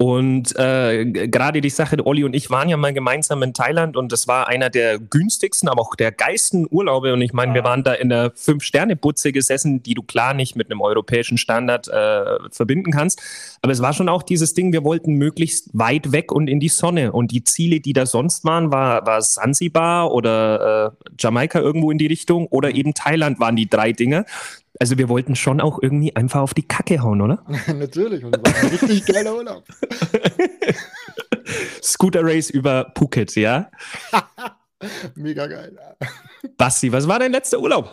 [0.00, 4.12] Und äh, gerade die Sache, Olli und ich waren ja mal gemeinsam in Thailand und
[4.12, 7.12] das war einer der günstigsten, aber auch der geilsten Urlaube.
[7.12, 10.70] Und ich meine, wir waren da in der Fünf-Sterne-Butze gesessen, die du klar nicht mit
[10.70, 13.20] einem europäischen Standard äh, verbinden kannst.
[13.60, 16.68] Aber es war schon auch dieses Ding, wir wollten möglichst weit weg und in die
[16.68, 17.10] Sonne.
[17.10, 21.98] Und die Ziele, die da sonst waren, war, war Sansibar oder äh, Jamaika irgendwo in
[21.98, 24.26] die Richtung oder eben Thailand waren die drei Dinge.
[24.80, 27.44] Also wir wollten schon auch irgendwie einfach auf die Kacke hauen, oder?
[27.74, 29.64] Natürlich, und das war ein richtig geiler Urlaub.
[31.82, 33.70] Scooter Race über Phuket, ja?
[35.14, 35.76] Mega geil.
[36.56, 37.90] Basti, was war dein letzter Urlaub?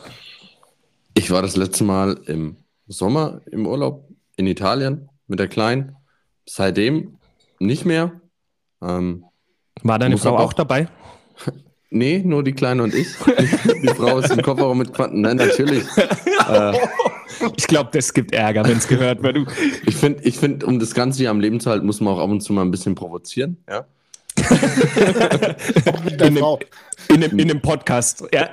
[1.15, 5.95] Ich war das letzte Mal im Sommer im Urlaub in Italien mit der Kleinen.
[6.45, 7.17] Seitdem
[7.59, 8.11] nicht mehr.
[8.83, 9.25] Ähm,
[9.81, 10.87] War deine Frau aber- auch dabei?
[11.89, 13.07] nee, nur die Kleine und ich.
[13.17, 15.21] Die, die Frau ist im Kofferraum mit Quanten.
[15.21, 15.85] Nein, natürlich.
[16.49, 16.77] Äh,
[17.57, 19.37] Ich glaube, das gibt Ärger, wenn es gehört wird.
[19.85, 22.19] Ich finde, ich find, um das Ganze hier am Leben zu halten, muss man auch
[22.19, 23.57] ab und zu mal ein bisschen provozieren.
[23.69, 23.85] Ja?
[26.11, 26.59] In dem- Frau.
[27.07, 28.23] In einem, in einem Podcast.
[28.33, 28.49] Ja.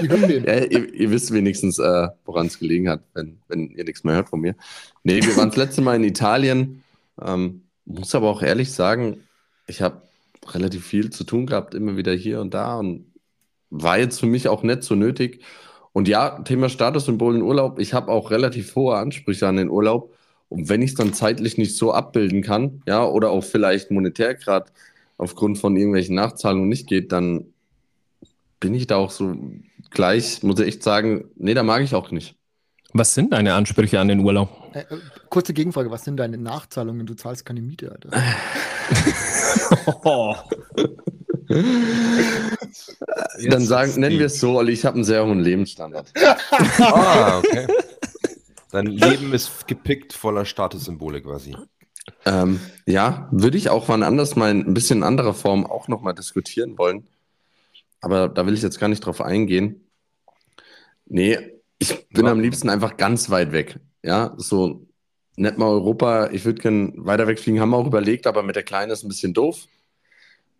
[0.00, 4.14] Ja, ihr, ihr wisst wenigstens, äh, woran es gelegen hat, wenn, wenn ihr nichts mehr
[4.14, 4.54] hört von mir.
[5.04, 6.82] Nee, wir waren das letzte Mal in Italien.
[7.20, 9.24] Ähm, muss aber auch ehrlich sagen,
[9.66, 10.02] ich habe
[10.48, 13.06] relativ viel zu tun gehabt, immer wieder hier und da und
[13.70, 15.42] war jetzt für mich auch nicht so nötig.
[15.92, 20.14] Und ja, Thema Statussymbol in Urlaub, ich habe auch relativ hohe Ansprüche an den Urlaub.
[20.48, 24.34] Und wenn ich es dann zeitlich nicht so abbilden kann, ja, oder auch vielleicht monetär
[24.34, 24.70] gerade
[25.18, 27.46] aufgrund von irgendwelchen Nachzahlungen nicht geht, dann
[28.58, 29.36] bin ich da auch so
[29.90, 32.36] gleich, muss ich echt sagen, nee, da mag ich auch nicht.
[32.92, 34.48] Was sind deine Ansprüche an den Urlaub?
[34.72, 34.98] Äh, äh,
[35.28, 37.06] kurze Gegenfrage, was sind deine Nachzahlungen?
[37.06, 38.10] Du zahlst keine Miete, Alter.
[40.04, 40.34] Oh.
[43.48, 46.12] dann sagen, nennen wir es so, Olli, ich habe einen sehr hohen Lebensstandard.
[46.78, 47.66] Ah, okay.
[48.70, 51.56] Dein Leben ist gepickt voller Statussymbole quasi.
[52.24, 55.88] Ähm, ja, würde ich auch wann anders mal in ein bisschen in anderer Form auch
[55.88, 57.06] nochmal diskutieren wollen.
[58.00, 59.84] Aber da will ich jetzt gar nicht drauf eingehen.
[61.06, 61.38] Nee,
[61.78, 62.32] ich bin Ja.
[62.32, 63.80] am liebsten einfach ganz weit weg.
[64.02, 64.86] Ja, so
[65.36, 66.30] nicht mal Europa.
[66.30, 69.08] Ich würde gern weiter wegfliegen, haben wir auch überlegt, aber mit der Kleinen ist ein
[69.08, 69.66] bisschen doof.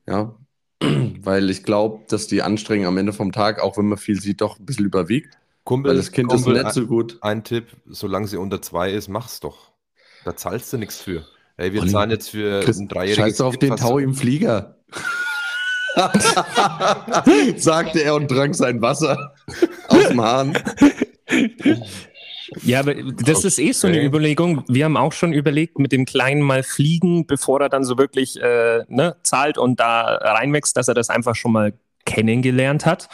[0.06, 0.34] Ja,
[1.22, 4.40] weil ich glaube, dass die Anstrengung am Ende vom Tag, auch wenn man viel sieht,
[4.40, 5.36] doch ein bisschen überwiegt.
[5.64, 7.18] Kumpel, Weil das Kind Kumpel, ist nicht so gut.
[7.20, 9.72] Ein Tipp, solange sie unter zwei ist, mach's doch.
[10.24, 11.26] Da zahlst du nichts für.
[11.56, 14.76] Hey, wir Olli, zahlen jetzt für Chris, ein dreijähriges Scheiß auf den Tau im Flieger.
[17.56, 19.34] Sagte er und trank sein Wasser
[19.88, 20.58] aus dem Hahn.
[22.62, 24.02] Ja, aber das ist eh so eine.
[24.02, 24.64] Überlegung.
[24.68, 28.40] Wir haben auch schon überlegt, mit dem Kleinen mal fliegen, bevor er dann so wirklich
[28.40, 31.72] äh, ne, zahlt und da reinwächst, dass er das einfach schon mal
[32.04, 33.08] kennengelernt hat.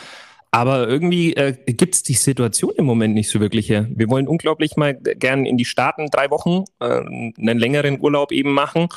[0.51, 3.87] Aber irgendwie äh, gibt es die Situation im Moment nicht so wirklich her.
[3.91, 8.53] Wir wollen unglaublich mal gern in die Staaten drei Wochen äh, einen längeren Urlaub eben
[8.53, 8.89] machen.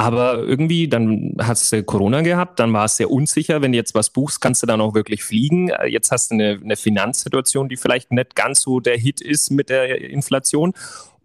[0.00, 3.60] Aber irgendwie, dann hast du Corona gehabt, dann war es sehr unsicher.
[3.60, 5.68] Wenn du jetzt was buchst, kannst du dann auch wirklich fliegen.
[5.68, 9.50] Äh, Jetzt hast du eine, eine Finanzsituation, die vielleicht nicht ganz so der Hit ist
[9.50, 10.72] mit der Inflation.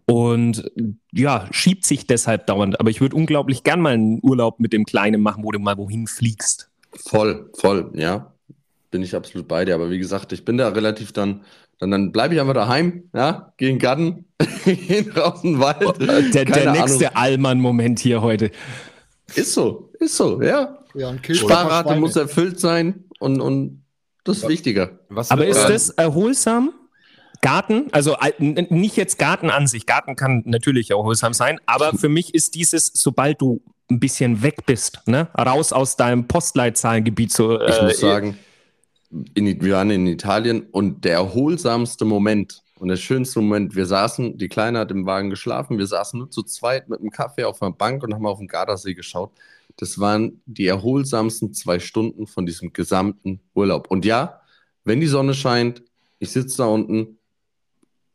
[0.04, 0.70] Und
[1.10, 2.78] ja, schiebt sich deshalb dauernd.
[2.78, 5.78] Aber ich würde unglaublich gern mal einen Urlaub mit dem Kleinen machen, wo du mal
[5.78, 6.68] wohin fliegst.
[7.06, 8.34] Voll, voll, ja.
[8.90, 9.74] Bin ich absolut bei dir.
[9.74, 11.44] Aber wie gesagt, ich bin da relativ dann,
[11.78, 14.26] dann, dann bleibe ich einfach daheim, ja, gehe in den Garten,
[15.16, 16.00] raus in den Wald.
[16.00, 18.50] Der, der Keine nächste Allmann-Moment hier heute.
[19.34, 20.78] Ist so, ist so, ja.
[20.94, 23.82] Ja, Sparrate muss erfüllt sein und, und
[24.24, 24.98] das ist wichtiger.
[25.08, 26.72] Was Aber ist da- das erholsam?
[27.42, 28.32] Garten, also äh,
[28.70, 29.84] nicht jetzt Garten an sich.
[29.86, 34.64] Garten kann natürlich erholsam sein, aber für mich ist dieses, sobald du ein bisschen weg
[34.66, 38.38] bist, ne, raus aus deinem Postleitzahlengebiet, so Ich äh, muss sagen,
[39.34, 44.36] in, wir waren in Italien und der erholsamste Moment und der schönste Moment, wir saßen,
[44.36, 47.62] die Kleine hat im Wagen geschlafen, wir saßen nur zu zweit mit einem Kaffee auf
[47.62, 49.32] einer Bank und haben auf den Gardasee geschaut.
[49.76, 53.90] Das waren die erholsamsten zwei Stunden von diesem gesamten Urlaub.
[53.90, 54.40] Und ja,
[54.84, 55.82] wenn die Sonne scheint,
[56.18, 57.18] ich sitze da unten,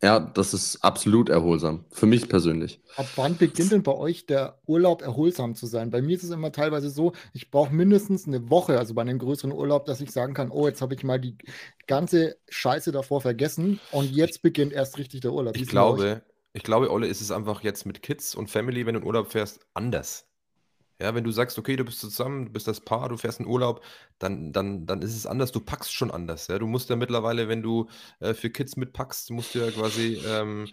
[0.04, 1.86] ja, das ist absolut erholsam.
[1.92, 2.82] Für mich persönlich.
[2.96, 5.92] Ab wann beginnt denn bei euch der Urlaub erholsam zu sein?
[5.92, 9.20] Bei mir ist es immer teilweise so, ich brauche mindestens eine Woche, also bei einem
[9.20, 11.38] größeren Urlaub, dass ich sagen kann, oh, jetzt habe ich mal die
[11.86, 15.56] ganze Scheiße davor vergessen und jetzt beginnt erst richtig der Urlaub.
[15.56, 18.96] Wie Ich glaube, ich glaube, Olle, ist es einfach jetzt mit Kids und Family, wenn
[18.96, 20.31] du in Urlaub fährst, anders.
[21.02, 23.48] Ja, wenn du sagst, okay, du bist zusammen, du bist das Paar, du fährst in
[23.48, 23.84] Urlaub,
[24.20, 26.48] dann, dann, dann ist es anders, du packst schon anders.
[26.48, 26.60] Ja?
[26.60, 30.68] Du musst ja mittlerweile, wenn du äh, für Kids mitpackst, musst du ja quasi, ähm,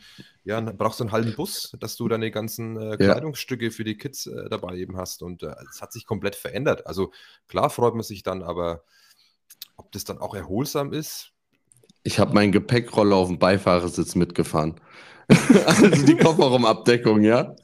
[0.44, 2.96] ja, brauchst du einen halben Bus, dass du deine ganzen äh, Ja.
[2.96, 5.22] Kleidungsstücke für die Kids äh, dabei eben hast.
[5.22, 6.86] Und äh, es hat sich komplett verändert.
[6.86, 7.10] Also
[7.48, 8.84] klar freut man sich dann, aber
[9.76, 11.32] ob das dann auch erholsam ist,
[12.08, 14.76] Ich habe meinen Gepäckroller auf dem Beifahrersitz mitgefahren.
[15.66, 17.54] also die Kofferraumabdeckung, ja?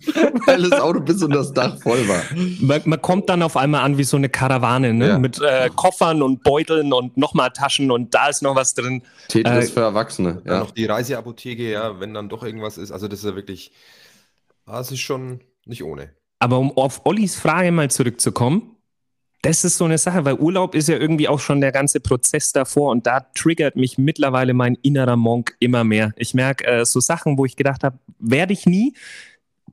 [0.45, 2.21] Weil das Auto bis unter das Dach voll war.
[2.61, 5.09] Man, man kommt dann auf einmal an wie so eine Karawane, ne?
[5.09, 5.19] Ja.
[5.19, 9.03] Mit äh, Koffern und Beuteln und nochmal Taschen und da ist noch was drin.
[9.29, 10.61] Tetris Äh, für Erwachsene, Dann ja.
[10.61, 12.93] noch die Reiseapotheke, ja, wenn dann doch irgendwas ist.
[12.93, 13.73] Also das ist ja wirklich,
[14.67, 16.11] ah, es ist schon nicht ohne.
[16.41, 18.74] Aber um auf Ollis Frage mal zurückzukommen,
[19.45, 22.53] das ist so eine Sache, weil Urlaub ist ja irgendwie auch schon der ganze Prozess
[22.53, 26.15] davor und da triggert mich mittlerweile mein innerer Monk immer mehr.
[26.17, 28.95] Ich merke äh, so Sachen, wo ich gedacht habe, werde ich nie,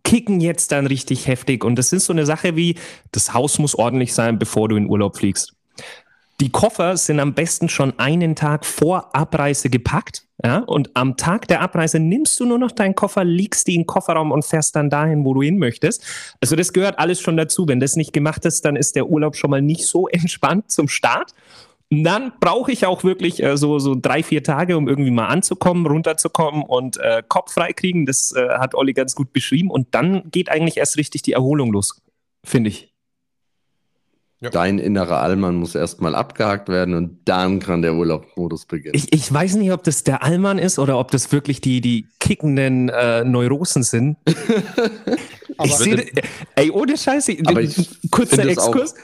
[0.03, 1.63] kicken jetzt dann richtig heftig.
[1.63, 2.75] Und das ist so eine Sache wie,
[3.13, 5.53] das Haus muss ordentlich sein, bevor du in Urlaub fliegst.
[6.41, 10.25] Die Koffer sind am besten schon einen Tag vor Abreise gepackt.
[10.43, 10.57] Ja?
[10.57, 13.85] Und am Tag der Abreise nimmst du nur noch deinen Koffer, legst die in den
[13.85, 16.03] Kofferraum und fährst dann dahin, wo du hin möchtest.
[16.41, 17.67] Also das gehört alles schon dazu.
[17.67, 20.87] Wenn das nicht gemacht ist, dann ist der Urlaub schon mal nicht so entspannt zum
[20.87, 21.35] Start.
[21.91, 25.27] Und dann brauche ich auch wirklich äh, so, so drei, vier Tage, um irgendwie mal
[25.27, 28.07] anzukommen, runterzukommen und äh, Kopf frei kriegen.
[28.07, 29.69] Das äh, hat Olli ganz gut beschrieben.
[29.69, 32.01] Und dann geht eigentlich erst richtig die Erholung los,
[32.43, 32.90] finde ich.
[34.49, 38.95] Dein innerer Allmann muss erstmal abgehakt werden und dann kann der Urlaubsmodus beginnen.
[38.95, 42.07] Ich, ich weiß nicht, ob das der Allmann ist oder ob das wirklich die, die
[42.19, 44.17] kickenden äh, Neurosen sind.
[45.57, 46.05] Aber ich sehe,
[46.55, 48.95] ey, ohne Scheiße, Aber ich kurzer Exkurs,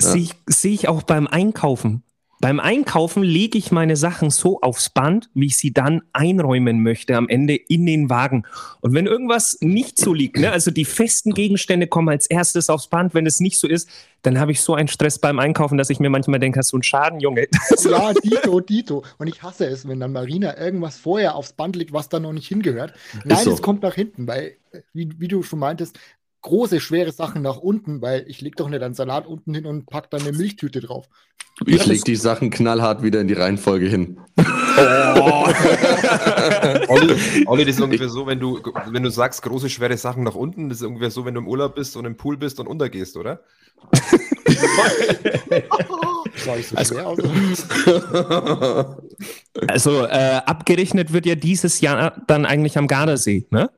[0.00, 0.10] Ja.
[0.12, 2.02] sehe ich, sehe ich auch beim Einkaufen.
[2.46, 7.16] Beim Einkaufen lege ich meine Sachen so aufs Band, wie ich sie dann einräumen möchte
[7.16, 8.44] am Ende in den Wagen.
[8.80, 12.86] Und wenn irgendwas nicht so liegt, ne, also die festen Gegenstände kommen als erstes aufs
[12.86, 13.88] Band, wenn es nicht so ist,
[14.22, 16.76] dann habe ich so einen Stress beim Einkaufen, dass ich mir manchmal denke, hast du
[16.76, 17.48] einen Schaden, Junge?
[17.84, 19.04] Ja, Dito, Dito.
[19.18, 22.32] Und ich hasse es, wenn dann Marina irgendwas vorher aufs Band legt, was da noch
[22.32, 22.94] nicht hingehört.
[23.24, 23.50] Nein, so.
[23.50, 25.98] es kommt nach hinten, weil, äh, wie, wie du schon meintest,
[26.46, 29.86] große, schwere Sachen nach unten, weil ich leg doch nicht einen Salat unten hin und
[29.86, 31.06] pack dann eine Milchtüte drauf.
[31.64, 34.18] Ich lege die Sachen knallhart wieder in die Reihenfolge hin.
[36.88, 40.34] Olli, Olli, das ist ungefähr so, wenn du, wenn du sagst, große, schwere Sachen nach
[40.34, 42.66] unten, das ist ungefähr so, wenn du im Urlaub bist und im Pool bist und
[42.66, 43.40] untergehst, oder?
[46.36, 46.96] So Also-.
[49.68, 53.70] Also äh, abgerechnet wird ja dieses Jahr dann eigentlich am Gardasee, ne?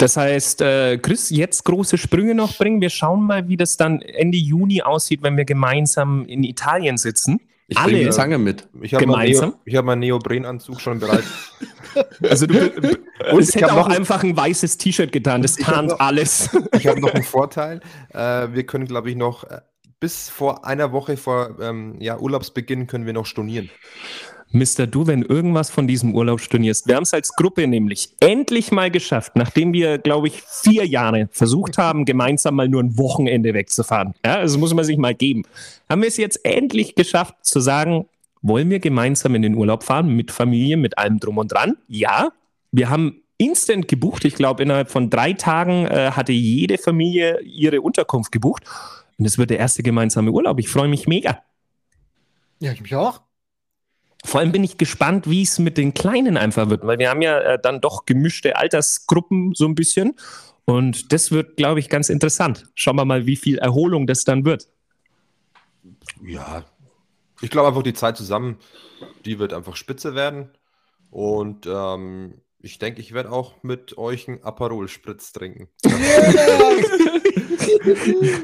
[0.00, 2.80] Das heißt, äh, Chris, jetzt große Sprünge noch bringen.
[2.80, 7.40] Wir schauen mal, wie das dann Ende Juni aussieht, wenn wir gemeinsam in Italien sitzen.
[7.68, 8.10] Ich bringe die Alle.
[8.12, 8.66] Zange mit.
[8.82, 9.50] Ich habe meinen Gemeinsam?
[9.50, 11.24] Neo, ich hab meinen Neoprenanzug schon bereit.
[12.22, 12.54] Also du,
[13.32, 15.42] Und es ich hätte hab auch noch- einfach ein weißes T-Shirt getan.
[15.42, 16.48] Das Ich tarnt noch- alles.
[16.78, 17.80] Ich habe noch einen Vorteil.
[18.14, 19.58] Äh, wir können, glaube ich, noch äh,
[19.98, 23.70] bis vor einer Woche vor ähm, ja, Urlaubsbeginn können wir noch stornieren.
[24.52, 28.72] Mister, du, wenn irgendwas von diesem Urlaub stornierst, wir haben es als Gruppe nämlich endlich
[28.72, 33.54] mal geschafft, nachdem wir, glaube ich, vier Jahre versucht haben, gemeinsam mal nur ein Wochenende
[33.54, 34.14] wegzufahren.
[34.24, 35.44] Ja, das muss man sich mal geben.
[35.88, 38.06] Haben wir es jetzt endlich geschafft zu sagen,
[38.42, 41.76] wollen wir gemeinsam in den Urlaub fahren, mit Familie, mit allem drum und dran?
[41.86, 42.30] Ja,
[42.72, 44.24] wir haben instant gebucht.
[44.24, 48.64] Ich glaube, innerhalb von drei Tagen äh, hatte jede Familie ihre Unterkunft gebucht.
[49.18, 50.58] Und es wird der erste gemeinsame Urlaub.
[50.58, 51.42] Ich freue mich mega.
[52.58, 53.20] Ja, ich mich auch.
[54.24, 57.22] Vor allem bin ich gespannt, wie es mit den Kleinen einfach wird, weil wir haben
[57.22, 60.14] ja äh, dann doch gemischte Altersgruppen so ein bisschen.
[60.66, 62.68] Und das wird, glaube ich, ganz interessant.
[62.74, 64.68] Schauen wir mal, wie viel Erholung das dann wird.
[66.22, 66.64] Ja.
[67.40, 68.58] Ich glaube einfach, die Zeit zusammen,
[69.24, 70.50] die wird einfach spitze werden.
[71.10, 75.68] Und ähm, ich denke, ich werde auch mit euch einen Aperol-Spritz trinken.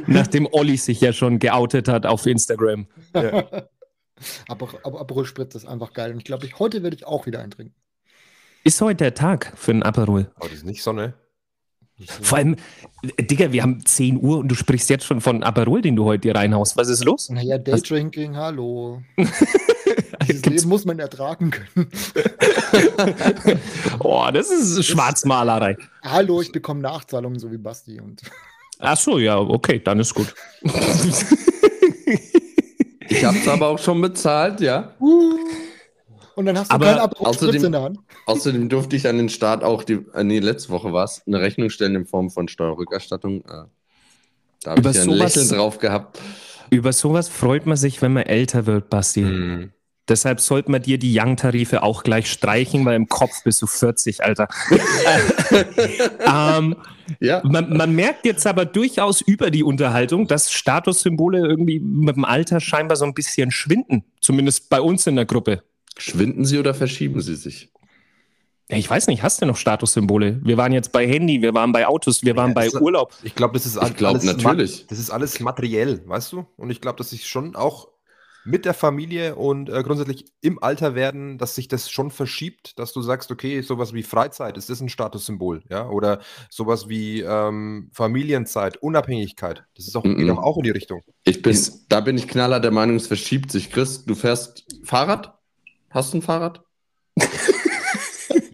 [0.07, 2.87] Nachdem Olli sich ja schon geoutet hat auf Instagram.
[3.15, 3.69] Ja.
[4.49, 6.13] Aber, aber Aperol Spritz ist einfach geil.
[6.13, 7.75] Und ich glaube, ich, heute werde ich auch wieder eintrinken.
[8.65, 10.31] Ist heute der Tag für einen Aperol?
[10.37, 11.15] Aber das ist nicht Sonne.
[12.21, 12.57] Vor allem,
[13.17, 16.05] äh, Digga, wir haben 10 Uhr und du sprichst jetzt schon von Aperol, den du
[16.05, 16.77] heute hier reinhaust.
[16.77, 17.31] Was ist los?
[17.31, 19.03] Naja, Daydrinking, hallo.
[19.17, 21.89] Dieses Gibt's- Leben muss man ertragen können.
[24.01, 25.77] Oh, das ist Schwarzmalerei.
[26.03, 28.01] hallo, ich bekomme Nachzahlungen, so wie Basti.
[28.01, 28.23] Und
[28.79, 30.35] Ach so, ja, okay, dann ist gut.
[33.17, 34.93] Ich habe es aber auch schon bezahlt, ja.
[36.35, 37.99] Und dann hast du Aber keinen Aperol außerdem- in der Hand.
[38.27, 41.41] Außerdem durfte ich an den Start auch, die, äh, nee, letzte Woche war es, eine
[41.41, 43.41] Rechnung stellen in Form von Steuerrückerstattung.
[43.43, 43.65] Äh,
[44.63, 46.21] da habe Über ich ja ein sowas- Lächeln drauf gehabt.
[46.71, 49.21] Über sowas freut man sich, wenn man älter wird, Basti.
[49.23, 49.71] Mhm.
[50.09, 54.23] Deshalb sollte man dir die Young-Tarife auch gleich streichen, weil im Kopf bist du 40,
[54.23, 54.49] Alter.
[56.27, 56.77] ähm,
[57.21, 62.25] Ja, man, man merkt jetzt aber durchaus über die Unterhaltung, dass Statussymbole irgendwie mit dem
[62.25, 64.05] Alter scheinbar so ein bisschen schwinden.
[64.21, 65.63] Zumindest bei uns in der Gruppe.
[65.99, 67.71] schwinden sie oder verschieben sie sich?
[68.69, 70.41] Ja, Ich weiß nicht, hast du noch Statussymbole?
[70.45, 73.13] Wir waren jetzt bei Handy, wir waren bei Autos, wir waren Ja, bei Urlaub.
[73.23, 74.81] Ich glaube, das ist all- Ich glaub, alles natürlich.
[74.81, 76.47] ma- Das ist alles materiell, weißt du?
[76.57, 77.89] Und ich glaube, dass ich schon auch
[78.47, 82.93] mit der Familie und äh, grundsätzlich im Alter werden, dass sich das schon verschiebt, dass
[82.93, 85.89] du sagst, okay, sowas wie Freizeit, ist das ein Statussymbol, ja?
[85.89, 90.17] Oder sowas wie ähm, Familienzeit, Unabhängigkeit, das ist auch, Mhm.
[90.17, 91.03] geht doch auch in die Richtung.
[91.25, 93.71] Ich bin, Ist- da bin ich knaller der Meinung, es verschiebt sich.
[93.71, 95.35] Chris, du fährst Fahrrad?
[95.91, 96.63] Hast du ein Fahrrad?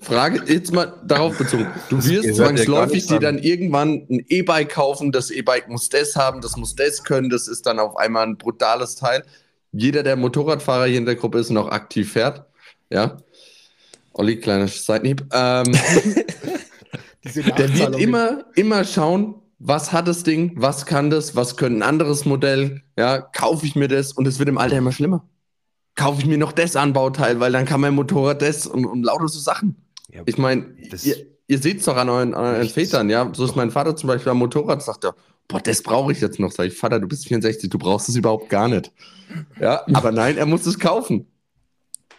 [0.01, 1.69] Frage jetzt mal darauf bezogen.
[1.89, 3.23] Du Das wirst zwangsläufig dir an.
[3.23, 5.13] dann irgendwann ein E-Bike kaufen.
[5.13, 7.31] Das E-Bike muss das haben, das muss das können.
[7.31, 9.25] Das ist dann auf einmal ein brutales Teil.
[9.73, 12.45] Jeder, der Motorradfahrer hier in der Gruppe ist und auch aktiv fährt,
[12.91, 13.17] ja.
[14.13, 15.23] Olli, kleiner Seitenhieb.
[15.33, 15.65] Ähm,
[17.25, 21.83] der wird immer, immer schauen, was hat das Ding, was kann das, was könnte ein
[21.83, 25.25] anderes Modell, ja, kaufe ich mir das und es wird im Alter immer schlimmer.
[25.95, 29.29] Kaufe ich mir noch das Anbauteil, weil dann kann mein Motorrad das und, und lauter
[29.29, 29.77] so Sachen.
[30.13, 31.17] Ja, Ich meine, ihr,
[31.47, 32.69] ihr seht es doch an euren, an euren.
[32.69, 33.31] Vätern, ja.
[33.35, 35.15] So ist mein Vater zum Beispiel am Motorrad, sagt er,
[35.49, 36.51] boah, das brauche ich jetzt noch.
[36.53, 38.93] Sag ich, Vater, du bist 64, du brauchst es überhaupt gar nicht.
[39.61, 41.27] Ja, aber nein, er muss es kaufen.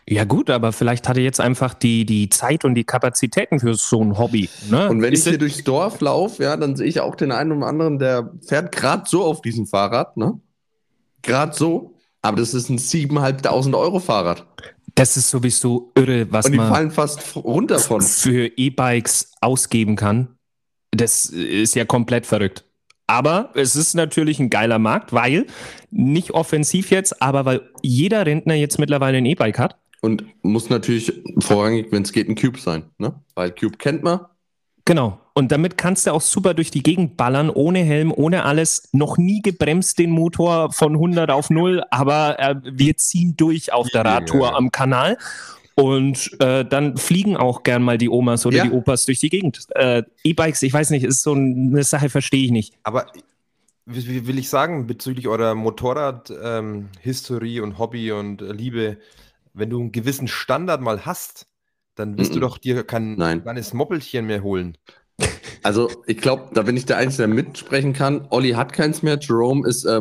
[0.10, 3.74] Ja gut, aber vielleicht hat er jetzt einfach die, die Zeit und die Kapazitäten für
[3.76, 4.50] so ein Hobby.
[4.70, 4.90] Ne?
[4.90, 7.54] Und wenn Ist ich hier durchs Dorf laufe, ja, dann sehe ich auch den einen
[7.54, 10.42] oder anderen, der fährt gerade so auf diesem Fahrrad, ne?
[11.22, 11.96] Gerade so.
[12.22, 14.46] Aber das ist ein 7.500 Euro Fahrrad.
[14.96, 18.02] das ist sowieso irre, was Und die man fallen fast runter von.
[18.02, 20.36] für E-Bikes ausgeben kann.
[20.92, 22.66] Das ist ja komplett verrückt.
[23.08, 25.46] Aber es ist natürlich ein geiler Markt, weil
[25.92, 29.78] nicht offensiv jetzt, aber weil jeder Rentner jetzt mittlerweile ein E-Bike hat.
[30.02, 33.14] Und muss natürlich vorrangig, wenn es geht, ein Cube sein, ne?
[33.36, 34.22] Weil Cube kennt man.
[34.86, 35.20] Genau.
[35.34, 38.90] Und damit kannst du auch super durch die Gegend ballern, ohne Helm, ohne alles.
[38.92, 43.88] Noch nie gebremst den Motor von 100 auf 0, aber äh, wir ziehen durch auf
[43.90, 45.18] der Radtour am Kanal.
[45.76, 48.64] Und äh, dann fliegen auch gern mal die Omas oder Ja.
[48.66, 49.66] die Opas durch die Gegend.
[49.76, 52.74] Äh, E-Bikes, ich weiß nicht, ist so eine Sache, verstehe ich nicht.
[52.84, 53.08] Aber
[53.86, 58.98] wie, will ich sagen, bezüglich eurer Motorrad-Historie und Hobby und äh, Liebe,
[59.54, 61.48] wenn du einen gewissen Standard mal hast,
[61.96, 62.42] dann wirst du Mhm.
[62.42, 63.42] doch dir kein Nein.
[63.44, 64.78] kleines Moppelchen mehr holen.
[65.62, 68.26] Also, ich glaube, da bin ich der Einzige, der mitsprechen kann.
[68.30, 69.18] Olli hat keins mehr.
[69.20, 70.00] Jerome ist äh,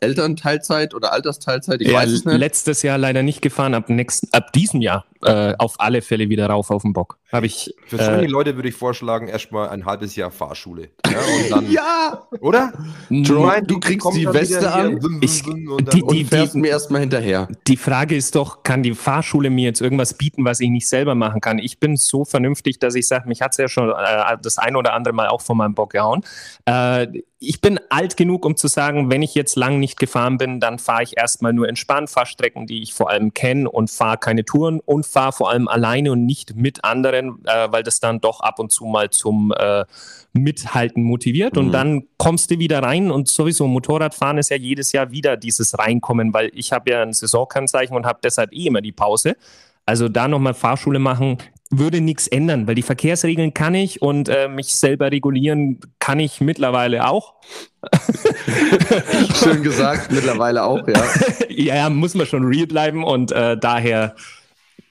[0.00, 1.80] Motorrad-Elternteilzeit oder Altersteilzeit.
[1.80, 2.38] Ich Ja, weiß es nicht.
[2.38, 6.46] letztes Jahr leider nicht gefahren, ab, nächsten, ab diesem Jahr äh, auf alle Fälle wieder
[6.48, 7.18] rauf auf den Bock.
[7.32, 7.74] Habe ich.
[7.88, 10.90] Für solche Äh, Leute würde ich vorschlagen, erstmal ein halbes Jahr Fahrschule.
[11.10, 12.22] Ja, und dann, Ja!
[12.40, 12.72] Oder?
[13.08, 17.48] Jerome, meinst, du kriegst die Weste an Ich- und die- und fährst mir erstmal hinterher.
[17.66, 21.14] Die Frage ist doch, kann die Fahrschule mir jetzt irgendwas bieten, was ich nicht selber
[21.16, 21.58] machen kann?
[21.58, 24.76] Ich bin so vernünftig, dass ich sage, mich hat es ja schon äh, das ein
[24.76, 26.22] oder andere Mal auch von meinem Bock gehauen.
[26.66, 27.06] Äh,
[27.38, 30.78] ich bin alt genug, um zu sagen, wenn ich jetzt lang nicht gefahren bin, dann
[30.78, 34.44] fahre ich erstmal nur entspannt, fahre Strecken, die ich vor allem kenne und fahre keine
[34.44, 38.40] Touren und fahre vor allem alleine und nicht mit anderen, äh, weil das dann doch
[38.40, 39.84] ab und zu mal zum äh,
[40.32, 41.56] Mithalten motiviert.
[41.58, 41.72] Und Mhm.
[41.72, 46.32] dann kommst du wieder rein und sowieso Motorradfahren ist ja jedes Jahr wieder dieses Reinkommen,
[46.32, 49.36] weil ich habe ja ein Saisonkennzeichen und habe deshalb eh immer die Pause.
[49.84, 51.38] Also da nochmal Fahrschule machen,
[51.70, 56.40] würde nichts ändern, weil die Verkehrsregeln kann ich und äh, mich selber regulieren kann ich
[56.40, 57.34] mittlerweile auch.
[59.34, 60.86] Schön gesagt, mittlerweile auch,
[61.48, 61.74] ja.
[61.76, 64.14] ja, muss man schon real bleiben und äh, daher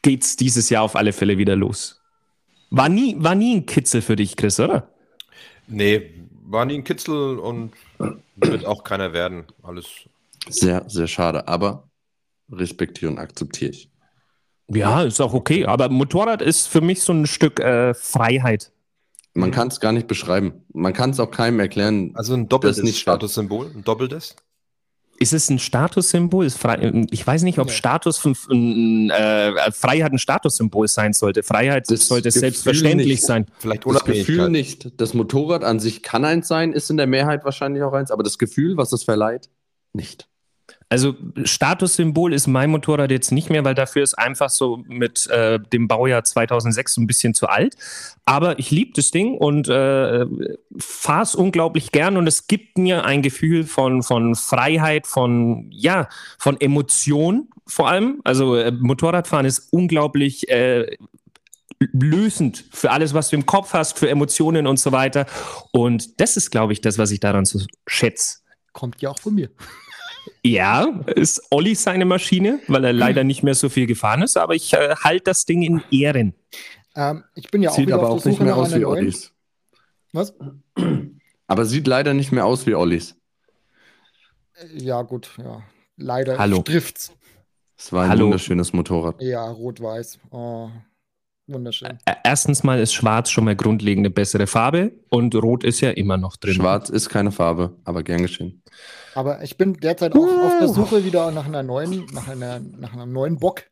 [0.01, 2.01] geht's dieses Jahr auf alle Fälle wieder los.
[2.69, 4.89] War nie, war nie ein Kitzel für dich, Chris, oder?
[5.67, 6.11] Nee,
[6.43, 7.73] war nie ein Kitzel und
[8.35, 9.45] wird auch keiner werden.
[9.63, 9.87] Alles.
[10.47, 11.89] Sehr, sehr schade, aber
[12.51, 13.89] respektiere und akzeptiere ich.
[14.69, 15.65] Ja, ist auch okay.
[15.65, 18.71] Aber Motorrad ist für mich so ein Stück äh, Freiheit.
[19.33, 20.65] Man kann es gar nicht beschreiben.
[20.73, 22.11] Man kann es auch keinem erklären.
[22.15, 22.97] Also ein doppeltes.
[22.97, 23.71] Statussymbol.
[23.75, 24.35] Ein doppeltes.
[25.17, 26.45] Ist es ein Statussymbol?
[26.45, 27.73] Ist frei, ich weiß nicht, ob Ja.
[27.73, 31.43] Status von, ein, äh, Freiheit ein Statussymbol sein sollte.
[31.43, 33.23] Freiheit Das sollte Gefühl selbstverständlich nicht.
[33.23, 33.45] sein.
[33.59, 34.99] Vielleicht Das Gefühl nicht.
[34.99, 38.23] Das Motorrad an sich kann eins sein, ist in der Mehrheit wahrscheinlich auch eins, aber
[38.23, 39.49] das Gefühl, was es verleiht,
[39.93, 40.27] nicht.
[40.95, 45.59] Also Statussymbol ist mein Motorrad jetzt nicht mehr, weil dafür ist einfach so mit äh,
[45.59, 47.75] dem Baujahr 2006 so ein bisschen zu alt.
[48.23, 50.25] Aber ich liebe das Ding und äh,
[50.79, 56.07] fahre es unglaublich gern und es gibt mir ein Gefühl von, von Freiheit, von ja,
[56.37, 58.21] von Emotion vor allem.
[58.23, 60.95] Also äh, Motorradfahren ist unglaublich äh,
[61.91, 65.25] lösend für alles, was du im Kopf hast, für Emotionen und so weiter.
[65.73, 68.37] Und das ist, glaube ich, das, was ich daran so schätze.
[68.71, 69.49] Kommt ja auch von mir.
[70.43, 74.55] Ja, ist Olli seine Maschine, weil er leider nicht mehr so viel gefahren ist, aber
[74.55, 76.33] ich äh, halte das Ding in Ehren.
[76.95, 78.85] Ähm, ich bin ja auch sieht aber auf auch nicht mehr nach aus wie.
[78.85, 79.31] Ollis.
[80.13, 80.33] Was?
[81.47, 83.15] Aber sieht leider nicht mehr aus wie Ollis.
[84.73, 85.61] Ja, gut, ja.
[85.97, 86.61] Leider Hallo.
[86.61, 87.11] trifft's.
[87.77, 88.25] Es war ein Hallo.
[88.25, 89.21] wunderschönes Motorrad.
[89.21, 90.19] Ja, rot-weiß.
[90.31, 90.69] Oh.
[91.47, 91.99] Wunderschön.
[92.23, 96.17] Erstens mal ist schwarz schon mal grundlegend eine bessere Farbe und rot ist ja immer
[96.17, 96.55] noch drin.
[96.55, 98.63] Schwarz ist keine Farbe, aber gern geschehen.
[99.13, 102.93] Aber ich bin derzeit auch auf der Suche wieder nach einer neuen, nach einer, nach
[102.93, 103.63] einem neuen Bock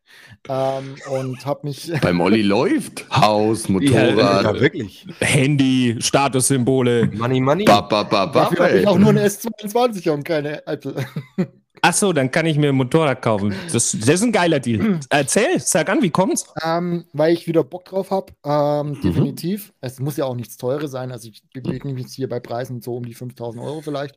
[0.47, 1.91] ähm, und habe mich.
[2.01, 5.07] Beim Olli läuft Haus, Motorrad, Ja, wirklich.
[5.19, 7.09] Handy, Statussymbole.
[7.13, 7.65] Money, money.
[7.65, 10.95] ba, ba, ba, ba, Dafür habe ich auch nur eine S22 und keine Apple.
[11.84, 13.54] Achso, dann kann ich mir ein Motorrad kaufen.
[13.66, 15.02] Das, das ist ein geiler Deal.
[15.10, 16.46] Erzähl, sag an, wie kommt's?
[16.64, 18.32] ähm, weil ich wieder Bock drauf habe.
[18.46, 19.74] Ähm, definitiv.
[19.82, 21.12] Es muss ja auch nichts Teures sein.
[21.12, 24.16] Also ich bewege mich jetzt hier bei Preisen so um die 5000 Euro vielleicht.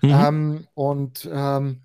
[0.00, 0.10] Mhm.
[0.10, 1.80] Ähm, und ähm,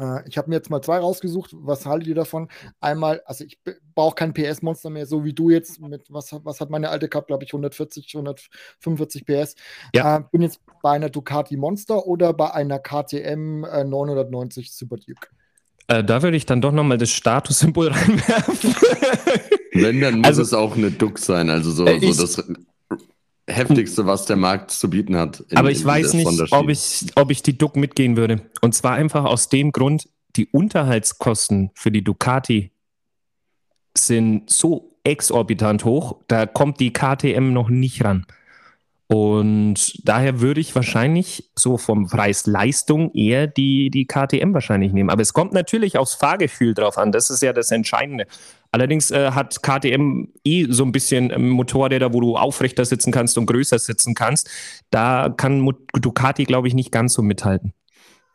[0.00, 1.52] äh, ich habe mir jetzt mal zwei rausgesucht.
[1.52, 2.48] Was haltet ihr davon?
[2.80, 3.60] Einmal, also ich
[3.96, 7.08] brauche kein PS-Monster mehr, so wie du jetzt mit, was, hat- was hat meine alte
[7.08, 9.56] gehabt, glaube ich, 140, 145 PS.
[9.94, 10.18] Ja.
[10.18, 15.28] Äh, bin jetzt bei einer Ducati Monster oder bei einer KTM äh, 990 Super Duke.
[15.88, 18.74] Äh, da würde ich dann doch nochmal das Statussymbol reinwerfen.
[19.72, 22.44] Wenn, dann muss Also- es auch eine Duck sein, also so, Äh, ich- so das
[23.48, 25.40] heftigste, was der Markt zu bieten hat.
[25.48, 28.42] in- Aber ich in weiß nicht, ob ich, ob ich die Duck mitgehen würde.
[28.60, 32.72] Und zwar einfach aus dem Grund, die Unterhaltskosten für die Ducati
[33.96, 38.26] sind so exorbitant hoch, da kommt die KTM noch nicht ran.
[39.08, 45.10] Und daher würde ich wahrscheinlich so vom Preis-Leistung eher die, die KTM wahrscheinlich nehmen.
[45.10, 47.12] Aber es kommt natürlich aufs Fahrgefühl drauf an.
[47.12, 48.26] Das ist ja das Entscheidende.
[48.72, 53.46] Allerdings äh, hat KTM eh so ein bisschen Motorräder, wo du aufrechter sitzen kannst und
[53.46, 54.50] größer sitzen kannst.
[54.90, 57.74] Da kann Ducati, glaube ich, nicht ganz so mithalten.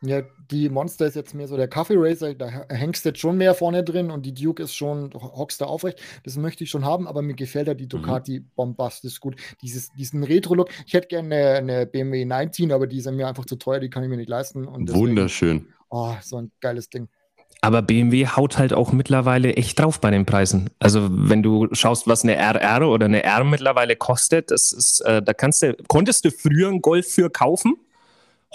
[0.00, 3.36] Ja, die Monster ist jetzt mehr so der Kaffee Racer, da hängst du jetzt schon
[3.38, 6.00] mehr vorne drin und die Duke ist schon, hockst da aufrecht.
[6.24, 9.36] Das möchte ich schon haben, aber mir gefällt ja die Ducati bombastisch gut.
[9.62, 10.68] Dieses, diesen Retro-Look.
[10.86, 13.90] Ich hätte gerne eine, eine BMW 19, aber die ist mir einfach zu teuer, die
[13.90, 14.66] kann ich mir nicht leisten.
[14.66, 15.66] Und deswegen- Wunderschön.
[15.90, 17.08] Oh, so ein geiles Ding.
[17.60, 20.70] Aber BMW haut halt auch mittlerweile echt drauf bei den Preisen.
[20.80, 25.22] Also wenn du schaust, was eine RR oder eine R mittlerweile kostet, das ist, äh,
[25.22, 27.76] da kannst du, konntest du früher einen Golf für kaufen,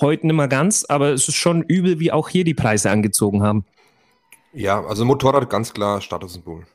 [0.01, 3.43] heute nicht mehr ganz, aber es ist schon übel, wie auch hier die Preise angezogen
[3.43, 3.65] haben.
[4.53, 6.65] Ja, also Motorrad ganz klar Statussymbol.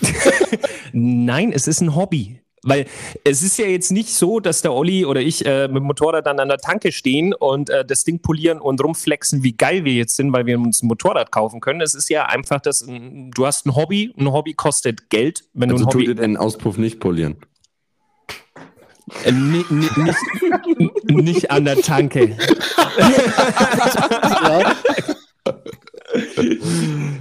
[0.92, 2.40] Nein, es ist ein Hobby.
[2.62, 2.86] Weil
[3.24, 6.26] es ist ja jetzt nicht so, dass der Olli oder ich äh, mit dem Motorrad
[6.26, 9.94] dann an der Tanke stehen und äh, das Ding polieren und rumflexen, wie geil wir
[9.94, 11.80] jetzt sind, weil wir uns ein Motorrad kaufen können.
[11.80, 15.44] Es ist ja einfach, dass mm, du hast ein Hobby, ein Hobby kostet Geld.
[15.54, 17.36] Wenn Also du ein tut Hobby ihr den Auspuff nicht polieren.
[19.24, 22.36] Äh, ni- ni- nicht, nicht an der Tanke.
[22.98, 24.74] Ja,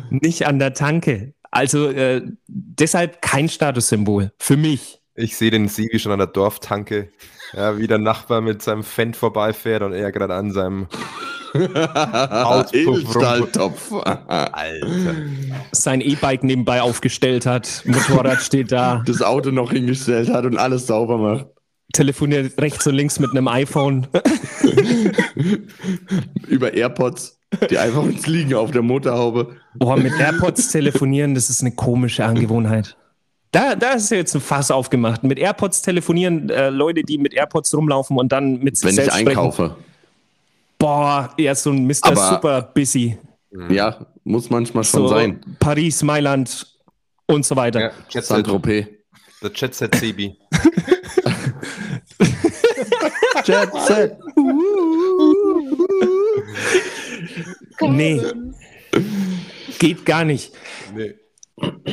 [0.10, 1.34] Nicht an der Tanke.
[1.52, 4.32] Also äh, deshalb kein Statussymbol.
[4.40, 5.00] Für mich.
[5.16, 7.10] Ich sehe den Siegi schon an der Dorftanke,
[7.54, 10.88] ja, wie der Nachbar mit seinem Fendt vorbeifährt und er gerade an seinem
[12.74, 13.92] Edelstahltopf.
[13.92, 15.16] Alter.
[15.72, 17.82] Sein E-Bike nebenbei aufgestellt hat.
[17.86, 19.04] Motorrad steht da.
[19.06, 21.48] das Auto noch hingestellt hat und alles sauber macht.
[21.94, 24.08] Telefoniert rechts und links mit einem iPhone.
[26.48, 29.56] Über AirPods, die einfach uns liegen auf der Motorhaube.
[29.76, 32.96] Boah, mit AirPods telefonieren, das ist eine komische Angewohnheit.
[33.52, 35.24] Da, da ist jetzt ein Fass aufgemacht.
[35.24, 38.96] Mit AirPods telefonieren, äh, Leute, die mit AirPods rumlaufen und dann mit sich Wenn ich
[38.98, 39.28] selbst sprechen.
[39.30, 39.76] einkaufe.
[40.78, 41.96] Boah, ja, so ein Mr.
[42.04, 43.18] Aber- Super Busy.
[43.70, 45.42] Ja, muss manchmal schon So sein.
[45.60, 46.68] Paris, Mailand
[47.26, 47.80] und so weiter.
[47.82, 48.86] Ja, Jet Set, Saint-Tropez.
[49.42, 50.36] der Jet Set Sebi.
[53.46, 54.18] Jet Set.
[57.82, 58.22] Nee.
[59.80, 60.54] Geht gar nicht.
[60.94, 61.16] Nee.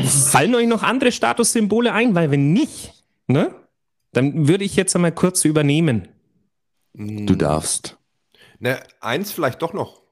[0.04, 2.14] Fallen euch noch andere Statussymbole ein?
[2.14, 2.92] Weil wenn nicht,
[3.26, 3.54] ne,
[4.12, 6.08] dann würde ich jetzt einmal kurz übernehmen.
[6.94, 7.98] Du darfst.
[8.58, 10.02] Ne, eins vielleicht doch noch.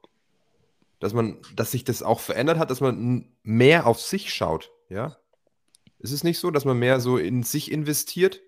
[1.01, 5.17] Dass man, dass sich das auch verändert hat, dass man mehr auf sich schaut, ja?
[5.99, 8.43] Ist es nicht so, dass man mehr so in sich investiert?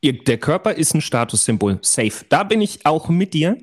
[0.00, 1.78] Ihr, der Körper ist ein Statussymbol.
[1.82, 2.24] Safe.
[2.28, 3.58] Da bin ich auch mit dir,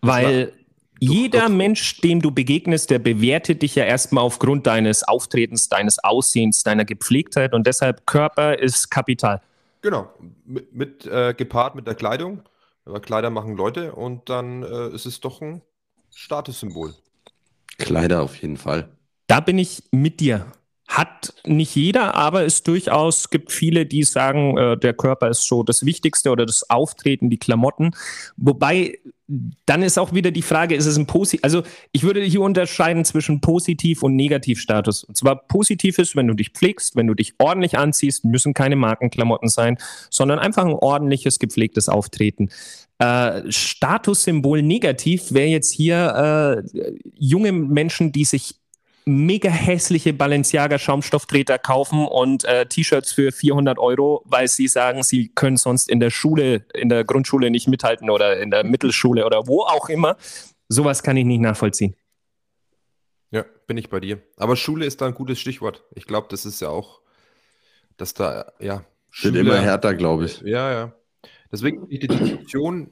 [0.00, 0.52] weil
[1.00, 1.48] jeder doch.
[1.48, 6.84] Mensch, dem du begegnest, der bewertet dich ja erstmal aufgrund deines Auftretens, deines Aussehens, deiner
[6.84, 9.40] Gepflegtheit und deshalb Körper ist Kapital.
[9.82, 10.12] Genau.
[10.44, 12.42] Mit, mit äh, gepaart mit der Kleidung.
[12.84, 15.62] Aber Kleider machen Leute und dann äh, ist es doch ein
[16.14, 16.94] Statussymbol.
[17.78, 18.88] Kleider auf jeden Fall.
[19.26, 20.46] Da bin ich mit dir.
[21.00, 25.62] Hat nicht jeder, aber es durchaus gibt viele, die sagen, äh, der Körper ist so
[25.62, 27.92] das Wichtigste oder das Auftreten, die Klamotten.
[28.36, 28.98] Wobei,
[29.64, 33.06] dann ist auch wieder die Frage, ist es ein Positiv, also ich würde hier unterscheiden
[33.06, 35.04] zwischen Positiv- und Negativstatus.
[35.04, 38.76] Und zwar positiv ist, wenn du dich pflegst, wenn du dich ordentlich anziehst, müssen keine
[38.76, 39.78] Markenklamotten sein,
[40.10, 42.50] sondern einfach ein ordentliches, gepflegtes Auftreten.
[42.98, 48.59] Äh, Statussymbol negativ wäre jetzt hier äh, junge Menschen, die sich
[49.04, 55.28] mega hässliche Balenciaga Schaumstofftreter kaufen und äh, T-Shirts für 400 Euro, weil sie sagen, sie
[55.28, 59.46] können sonst in der Schule, in der Grundschule nicht mithalten oder in der Mittelschule oder
[59.46, 60.16] wo auch immer.
[60.68, 61.96] Sowas kann ich nicht nachvollziehen.
[63.30, 64.20] Ja, bin ich bei dir.
[64.36, 65.84] Aber Schule ist da ein gutes Stichwort.
[65.94, 67.00] Ich glaube, das ist ja auch,
[67.96, 68.84] dass da, ja.
[69.22, 70.40] Wird immer härter, glaube ich.
[70.42, 70.92] Ja, ja.
[71.50, 72.90] Deswegen die Diskussion,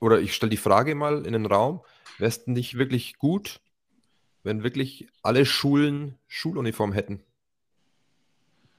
[0.00, 1.82] oder ich stelle die Frage mal in den Raum,
[2.18, 3.60] wäre es nicht wirklich gut,
[4.42, 7.20] wenn wirklich alle Schulen Schuluniform hätten?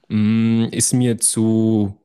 [0.08, 1.96] Mm, ist mir zu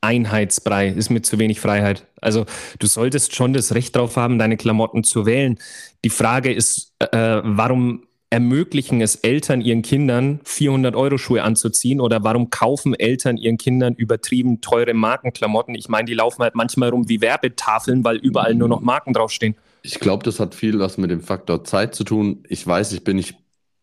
[0.00, 2.06] Einheitsbrei, ist mir zu wenig Freiheit.
[2.20, 2.46] Also
[2.78, 5.58] du solltest schon das Recht darauf haben, deine Klamotten zu wählen.
[6.04, 12.22] Die Frage ist, äh, warum ermöglichen es Eltern ihren Kindern 400 Euro Schuhe anzuziehen oder
[12.22, 15.74] warum kaufen Eltern ihren Kindern übertrieben teure Markenklamotten?
[15.74, 19.56] Ich meine, die laufen halt manchmal rum wie Werbetafeln, weil überall nur noch Marken draufstehen.
[19.82, 22.44] Ich glaube, das hat viel was mit dem Faktor Zeit zu tun.
[22.48, 23.36] Ich weiß, ich bin nicht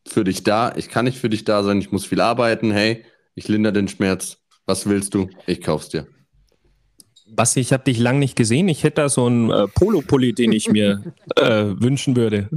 [0.08, 0.74] für dich da.
[0.76, 1.80] Ich kann nicht für dich da sein.
[1.80, 2.72] Ich muss viel arbeiten.
[2.72, 3.04] Hey,
[3.36, 4.38] ich lindere den Schmerz.
[4.66, 5.30] Was willst du?
[5.45, 6.08] Ich kauf's dir.
[7.30, 8.70] Basti, ich habe dich lang nicht gesehen.
[8.70, 12.50] Ich hätte da so einen äh, Polo-Pulli, den ich mir äh, wünschen würde.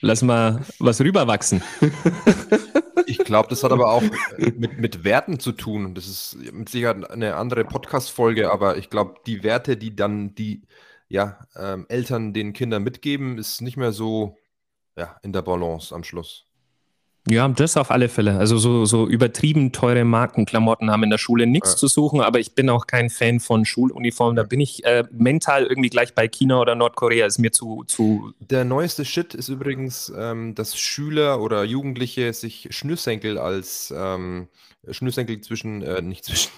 [0.00, 1.62] Lass mal was rüberwachsen.
[3.06, 4.02] Ich glaube, das hat aber auch
[4.38, 5.94] mit, mit Werten zu tun.
[5.94, 10.62] Das ist mit Sicherheit eine andere Podcast-Folge, aber ich glaube, die Werte, die dann die
[11.14, 14.36] ja, ähm, Eltern den Kindern mitgeben, ist nicht mehr so
[14.96, 16.46] ja, in der Balance am Schluss.
[17.30, 18.36] Ja, das auf alle Fälle.
[18.36, 21.76] Also so, so übertrieben teure Markenklamotten haben in der Schule nichts ja.
[21.76, 24.34] zu suchen, aber ich bin auch kein Fan von Schuluniformen.
[24.34, 27.84] Da bin ich äh, mental irgendwie gleich bei China oder Nordkorea, ist mir zu.
[27.86, 34.48] zu der neueste Shit ist übrigens, ähm, dass Schüler oder Jugendliche sich Schnürsenkel als ähm,
[34.90, 36.50] Schnürsenkel zwischen, äh, nicht zwischen,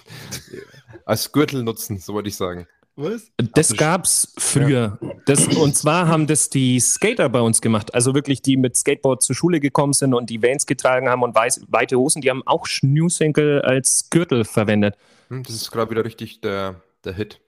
[1.05, 2.67] als Gürtel nutzen, so wollte ich sagen.
[2.97, 3.31] Was?
[3.53, 4.97] Das gab's früher.
[4.99, 5.09] Ja.
[5.27, 7.93] Das, und zwar haben das die Skater bei uns gemacht.
[7.93, 11.35] Also wirklich, die mit Skateboard zur Schule gekommen sind und die Vans getragen haben und
[11.35, 14.95] weiß, weite Hosen, die haben auch Schnürsenkel als Gürtel verwendet.
[15.29, 17.39] Hm, das ist gerade wieder richtig der, der Hit.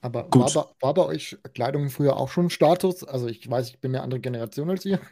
[0.00, 3.02] Aber war bei, war bei, euch Kleidung früher auch schon Status?
[3.02, 5.00] Also ich weiß, ich bin eine andere Generation als ihr.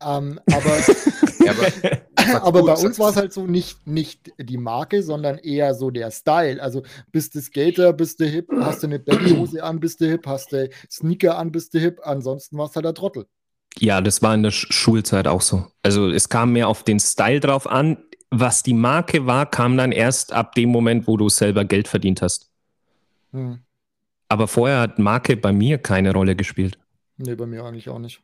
[0.00, 0.76] ähm, aber,
[1.44, 5.74] ja, aber, aber bei uns war es halt so nicht, nicht die Marke, sondern eher
[5.74, 6.62] so der Style.
[6.62, 10.26] Also bist du Skater, bist du hip, hast du eine Baggyhose an, bist du hip,
[10.26, 13.26] hast du Sneaker an, bist du hip, ansonsten warst du halt der Trottel.
[13.78, 15.66] Ja, das war in der Schulzeit auch so.
[15.82, 17.98] Also es kam mehr auf den Style drauf an.
[18.30, 22.22] Was die Marke war, kam dann erst ab dem Moment, wo du selber Geld verdient
[22.22, 22.50] hast.
[23.32, 23.60] Hm.
[24.28, 26.78] Aber vorher hat Marke bei mir keine Rolle gespielt.
[27.16, 28.22] Nee, bei mir eigentlich auch nicht.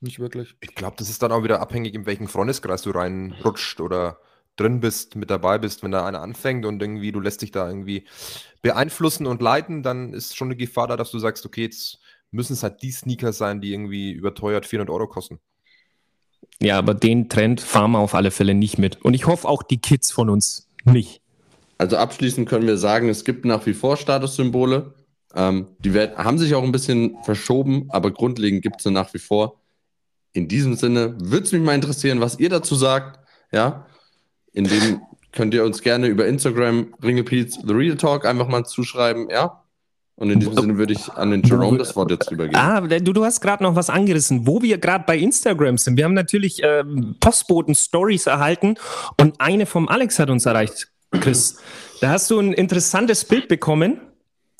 [0.00, 0.56] Nicht wirklich.
[0.60, 4.18] Ich glaube, das ist dann auch wieder abhängig, in welchen Freundeskreis du reinrutscht oder
[4.56, 5.82] drin bist, mit dabei bist.
[5.82, 8.06] Wenn da einer anfängt und irgendwie du lässt dich da irgendwie
[8.62, 11.98] beeinflussen und leiten, dann ist schon eine Gefahr da, dass du sagst, okay, jetzt
[12.30, 15.38] müssen es halt die Sneaker sein, die irgendwie überteuert 400 Euro kosten.
[16.60, 19.02] Ja, aber den Trend fahren wir auf alle Fälle nicht mit.
[19.02, 21.20] Und ich hoffe auch die Kids von uns nicht.
[21.78, 24.94] Also abschließend können wir sagen, es gibt nach wie vor Statussymbole.
[25.34, 29.12] Ähm, die werden, haben sich auch ein bisschen verschoben, aber grundlegend gibt es sie nach
[29.14, 29.60] wie vor.
[30.32, 33.18] In diesem Sinne würde es mich mal interessieren, was ihr dazu sagt.
[33.52, 33.86] Ja,
[34.52, 35.00] in dem
[35.32, 39.28] könnt ihr uns gerne über Instagram Ringelpeets The Real Talk einfach mal zuschreiben.
[39.30, 39.62] Ja.
[40.16, 42.56] Und in diesem Sinne würde ich an den Jerome das Wort jetzt übergeben.
[42.56, 45.96] Ah, du, du hast gerade noch was angerissen, wo wir gerade bei Instagram sind.
[45.96, 48.74] Wir haben natürlich ähm, Postboten-Stories erhalten
[49.18, 51.56] und eine vom Alex hat uns erreicht, Chris.
[52.02, 54.00] Da hast du ein interessantes Bild bekommen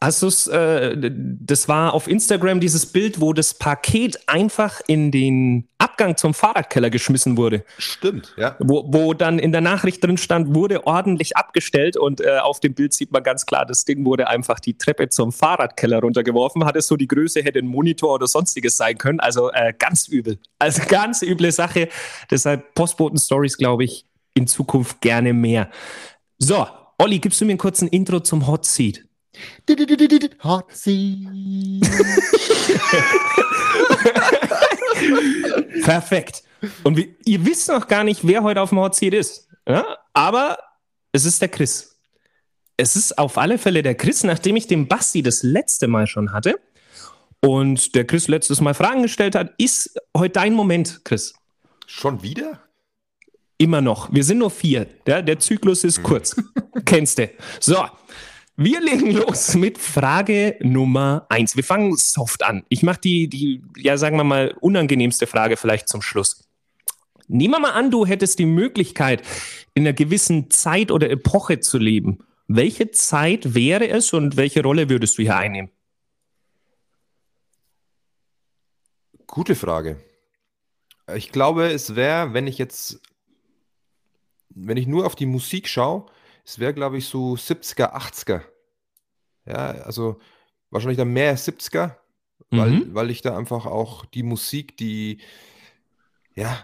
[0.02, 5.68] Hast du äh, das war auf Instagram dieses Bild, wo das Paket einfach in den
[5.76, 7.64] Abgang zum Fahrradkeller geschmissen wurde.
[7.76, 8.56] Stimmt, ja.
[8.60, 12.72] Wo, wo dann in der Nachricht drin stand, wurde ordentlich abgestellt und äh, auf dem
[12.72, 16.64] Bild sieht man ganz klar, das Ding wurde einfach die Treppe zum Fahrradkeller runtergeworfen.
[16.64, 19.20] Hat es so die Größe, hätte ein Monitor oder sonstiges sein können.
[19.20, 20.38] Also äh, ganz übel.
[20.58, 21.90] Also ganz üble Sache.
[22.30, 25.70] Deshalb Postboten-Stories, glaube ich, in Zukunft gerne mehr.
[26.38, 29.04] So, Olli, gibst du mir einen kurzen Intro zum Hot Seat?
[30.44, 31.82] Hot Seat.
[35.82, 36.42] Perfekt.
[36.84, 39.48] Und wie, ihr wisst noch gar nicht, wer heute auf dem Hot Seat ist.
[39.66, 39.84] Ja?
[40.12, 40.58] Aber
[41.12, 41.96] es ist der Chris.
[42.76, 46.32] Es ist auf alle Fälle der Chris, nachdem ich den Basti das letzte Mal schon
[46.32, 46.58] hatte
[47.44, 51.34] und der Chris letztes Mal Fragen gestellt hat, ist heute dein Moment, Chris.
[51.86, 52.60] Schon wieder?
[53.58, 54.12] Immer noch.
[54.12, 54.86] Wir sind nur vier.
[55.06, 56.04] Ja, der Zyklus ist hm.
[56.04, 56.36] kurz.
[56.84, 57.30] Kennst du.
[57.60, 57.84] So,
[58.56, 61.56] wir legen los mit Frage Nummer eins.
[61.56, 62.64] Wir fangen soft an.
[62.68, 66.46] Ich mache die, die, ja, sagen wir mal, unangenehmste Frage vielleicht zum Schluss.
[67.26, 69.22] Nehmen wir mal an, du hättest die Möglichkeit,
[69.74, 72.18] in einer gewissen Zeit oder Epoche zu leben.
[72.48, 75.70] Welche Zeit wäre es und welche Rolle würdest du hier einnehmen?
[79.28, 80.02] Gute Frage.
[81.14, 83.00] Ich glaube, es wäre, wenn ich jetzt,
[84.48, 86.06] wenn ich nur auf die Musik schaue,
[86.50, 88.42] es wäre, glaube ich, so 70er, 80er.
[89.46, 90.18] Ja, also
[90.70, 91.96] wahrscheinlich dann mehr 70er,
[92.50, 92.94] weil, Mhm.
[92.94, 95.20] weil ich da einfach auch die Musik, die,
[96.34, 96.58] ja,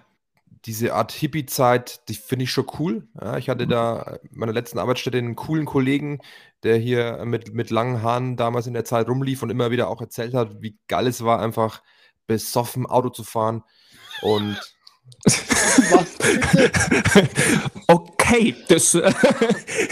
[0.64, 3.07] diese Art Hippie-Zeit, die finde ich schon cool.
[3.20, 6.18] Ja, ich hatte da äh, meiner letzten Arbeitsstätte einen coolen Kollegen,
[6.64, 10.01] der hier mit, mit langen Haaren damals in der Zeit rumlief und immer wieder auch
[10.01, 11.82] erzählt hat, wie geil es war, einfach
[12.26, 13.62] besoffen Auto zu fahren.
[14.22, 14.57] Und
[15.24, 16.18] Was?
[18.26, 18.94] okay, das.
[18.94, 19.12] äh,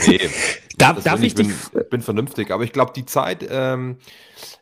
[0.08, 0.20] nee,
[0.78, 1.52] darf, das darf bin ich bin,
[1.90, 3.98] bin vernünftig, aber ich glaube, die Zeit, ähm,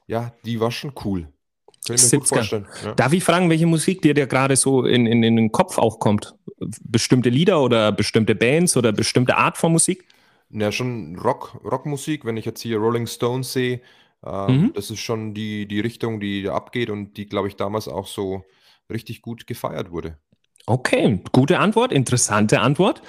[0.07, 1.29] ja, die war schon cool.
[1.87, 2.29] Kann ich mir gut 70er.
[2.29, 2.67] vorstellen.
[2.85, 2.95] Ja.
[2.95, 5.99] Darf ich fragen, welche Musik dir da gerade so in, in, in den Kopf auch
[5.99, 6.35] kommt?
[6.85, 10.05] Bestimmte Lieder oder bestimmte Bands oder bestimmte Art von Musik?
[10.51, 13.81] Ja, schon Rock, Rockmusik, wenn ich jetzt hier Rolling Stones sehe,
[14.25, 14.73] ähm, Mhm.
[14.75, 18.07] das ist schon die, die Richtung, die da abgeht und die, glaube ich, damals auch
[18.07, 18.45] so
[18.91, 20.19] richtig gut gefeiert wurde.
[20.67, 23.03] Okay, gute Antwort, interessante Antwort.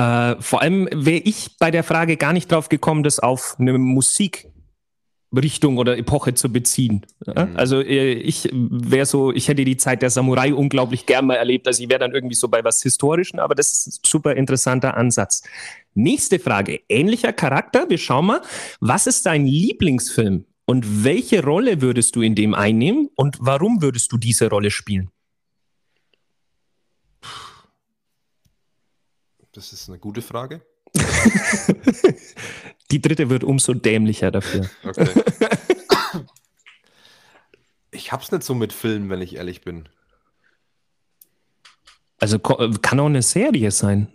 [0.00, 3.76] Äh, vor allem wäre ich bei der Frage gar nicht drauf gekommen, das auf eine
[3.76, 7.04] Musikrichtung oder Epoche zu beziehen.
[7.26, 7.50] Mhm.
[7.54, 11.66] Also äh, ich wäre so, ich hätte die Zeit der Samurai unglaublich gern mal erlebt.
[11.66, 14.96] Also ich wäre dann irgendwie so bei was Historischen, aber das ist ein super interessanter
[14.96, 15.42] Ansatz.
[15.92, 17.90] Nächste Frage, ähnlicher Charakter.
[17.90, 18.40] Wir schauen mal,
[18.80, 24.12] was ist dein Lieblingsfilm und welche Rolle würdest du in dem einnehmen und warum würdest
[24.12, 25.10] du diese Rolle spielen?
[29.52, 30.62] Das ist eine gute Frage.
[32.90, 34.68] Die dritte wird umso dämlicher dafür.
[34.84, 35.08] Okay.
[37.90, 39.88] ich hab's nicht so mit Filmen, wenn ich ehrlich bin.
[42.18, 44.08] Also äh, kann auch eine Serie sein.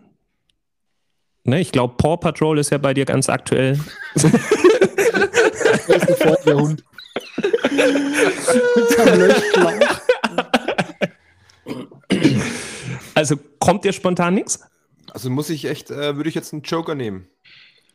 [1.43, 3.79] Ne, ich glaube, Paw Patrol ist ja bei dir ganz aktuell.
[5.87, 6.83] Der ist sofort der Hund.
[13.13, 14.59] Also kommt dir spontan nichts?
[15.11, 17.27] Also muss ich echt, äh, würde ich jetzt einen Joker nehmen.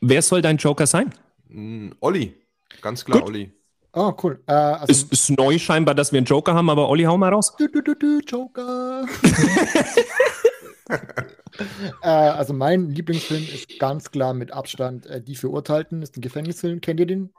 [0.01, 1.15] Wer soll dein Joker sein?
[1.49, 2.35] Mm, Olli.
[2.81, 3.29] Ganz klar, Gut.
[3.29, 3.53] Olli.
[3.93, 4.41] Oh, cool.
[4.47, 7.33] Äh, also, Ist, ist neu scheinbar, dass wir einen Joker haben, aber Olli, hau mal
[7.33, 7.55] raus.
[7.59, 9.05] Du, du, du, du, Joker.
[12.03, 16.03] äh, also mein Lieblingsfilm ist ganz klar mit Abstand äh, Die Verurteilten.
[16.03, 16.81] Ist ein Gefängnisfilm.
[16.81, 17.33] Kennt ihr den?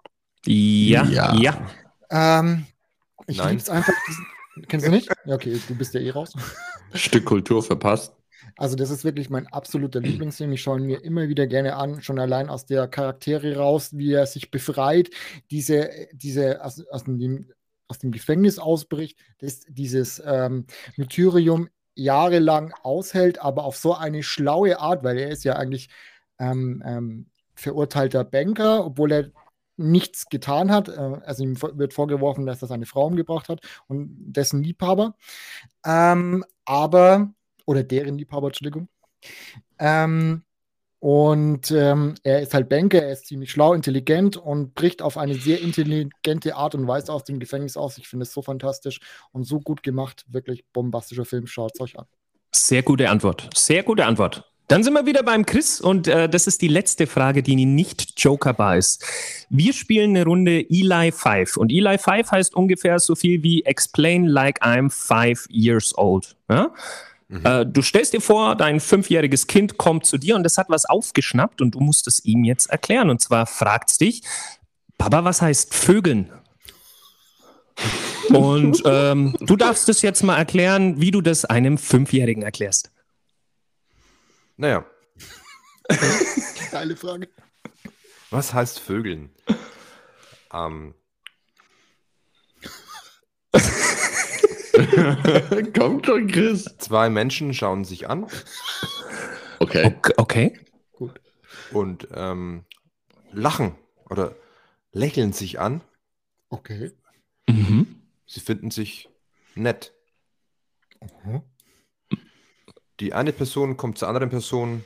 [0.46, 1.34] Ja, ja.
[1.36, 1.68] Ja.
[2.10, 2.66] Ähm,
[3.28, 3.52] ich Nein.
[3.52, 3.94] lieb's einfach.
[4.08, 4.26] Diesen,
[4.68, 5.10] kennst du nicht?
[5.26, 6.34] Ja, okay, du bist ja eh raus.
[6.94, 8.14] Stück Kultur verpasst.
[8.58, 10.52] Also das ist wirklich mein absoluter Lieblingsfilm.
[10.52, 14.14] Ich schaue ihn mir immer wieder gerne an, schon allein aus der Charaktere raus, wie
[14.14, 15.10] er sich befreit,
[15.50, 17.50] diese, diese aus, aus, dem,
[17.88, 20.66] aus dem Gefängnis ausbricht, das, dieses ähm,
[20.98, 25.90] Martyrium jahrelang aushält, aber auf so eine schlaue Art, weil er ist ja eigentlich
[26.40, 29.32] ähm, ähm, verurteilter Banker, obwohl er
[29.78, 30.90] nichts getan hat.
[30.90, 35.16] Äh, also ihm wird vorgeworfen, dass er seine Frau umgebracht hat und dessen Liebhaber.
[35.86, 37.34] Ähm, aber
[37.66, 38.88] oder deren Liebhaber, Entschuldigung.
[39.80, 40.44] Ähm,
[41.00, 45.34] und ähm, er ist halt Banker, er ist ziemlich schlau, intelligent und bricht auf eine
[45.34, 47.98] sehr intelligente Art und Weise aus dem Gefängnis aus.
[47.98, 49.00] Ich finde es so fantastisch
[49.32, 50.26] und so gut gemacht.
[50.28, 51.48] Wirklich bombastischer Film.
[51.48, 52.06] Schaut es euch an.
[52.52, 53.50] Sehr gute Antwort.
[53.56, 54.52] Sehr gute Antwort.
[54.68, 58.22] Dann sind wir wieder beim Chris und äh, das ist die letzte Frage, die nicht
[58.22, 59.04] jokerbar ist.
[59.50, 64.28] Wir spielen eine Runde Eli 5 und Eli 5 heißt ungefähr so viel wie Explain
[64.28, 66.38] like I'm five years old.
[66.50, 66.74] Ja?
[67.44, 70.86] Äh, du stellst dir vor, dein fünfjähriges Kind kommt zu dir und das hat was
[70.86, 73.10] aufgeschnappt und du musst es ihm jetzt erklären.
[73.10, 74.24] Und zwar fragt es dich,
[74.98, 76.32] Papa, was heißt Vögeln?
[78.30, 82.92] Und ähm, du darfst es jetzt mal erklären, wie du das einem Fünfjährigen erklärst.
[84.56, 84.86] Naja,
[86.72, 87.28] Geile Frage.
[88.30, 89.30] was heißt Vögeln?
[90.54, 90.94] Ähm,
[95.78, 96.66] Kommt schon, Chris.
[96.78, 98.28] zwei Menschen schauen sich an
[99.60, 99.96] Okay.
[100.18, 100.60] Okay.
[100.94, 101.12] okay.
[101.72, 102.66] und ähm,
[103.32, 103.76] lachen
[104.10, 104.36] oder
[104.92, 105.82] lächeln sich an.
[106.50, 106.92] Okay.
[107.48, 108.02] Mhm.
[108.26, 109.10] Sie finden sich
[109.56, 109.94] nett.
[111.24, 111.44] Mhm.
[113.00, 114.84] Die eine Person kommt zur anderen Person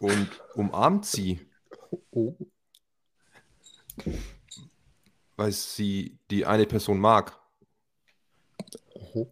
[0.00, 1.40] und umarmt sie,
[2.10, 2.36] Oh.
[5.36, 7.38] weil sie die eine Person mag.
[9.14, 9.26] Oh.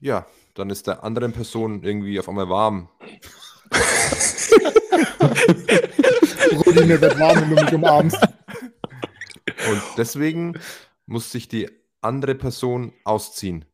[0.00, 2.88] Ja, dann ist der anderen Person irgendwie auf einmal warm.
[6.52, 8.20] Rudi, mir wird warm, wenn du mich umarmst.
[9.68, 10.58] Und deswegen
[11.06, 11.68] muss sich die
[12.00, 13.64] andere Person ausziehen.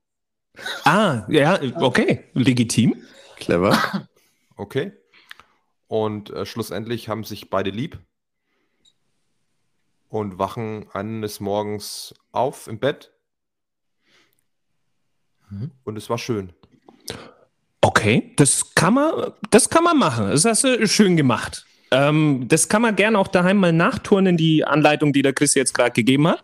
[0.84, 2.24] Ah, ja, okay.
[2.32, 3.02] Legitim.
[3.36, 4.08] Clever.
[4.56, 4.92] Okay?
[5.88, 7.98] Und äh, schlussendlich haben sich beide lieb
[10.08, 13.13] und wachen eines Morgens auf im Bett
[15.51, 15.70] Mhm.
[15.84, 16.51] Und es war schön.
[17.80, 20.30] Okay, das kann man, das kann man machen.
[20.30, 21.66] Das hast du schön gemacht.
[21.90, 25.74] Ähm, das kann man gerne auch daheim mal nachturnen, die Anleitung, die der Chris jetzt
[25.74, 26.42] gerade gegeben hat.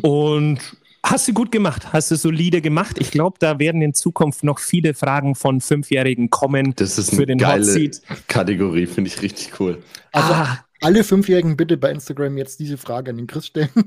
[0.00, 0.60] Und
[1.02, 2.96] hast du gut gemacht, hast du solide gemacht.
[2.98, 6.72] Ich glaube, da werden in Zukunft noch viele Fragen von Fünfjährigen kommen.
[6.76, 7.90] Das ist eine geile
[8.26, 9.82] Kategorie, finde ich richtig cool.
[10.12, 10.64] Also, ah.
[10.80, 13.70] Alle Fünfjährigen bitte bei Instagram jetzt diese Frage an den Chris stellen.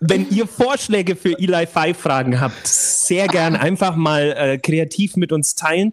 [0.00, 5.32] Wenn ihr Vorschläge für Eli 5 Fragen habt, sehr gern einfach mal äh, kreativ mit
[5.32, 5.92] uns teilen.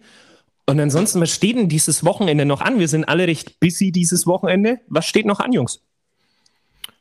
[0.66, 2.78] Und ansonsten, was steht denn dieses Wochenende noch an?
[2.78, 4.80] Wir sind alle recht busy dieses Wochenende.
[4.88, 5.82] Was steht noch an, Jungs?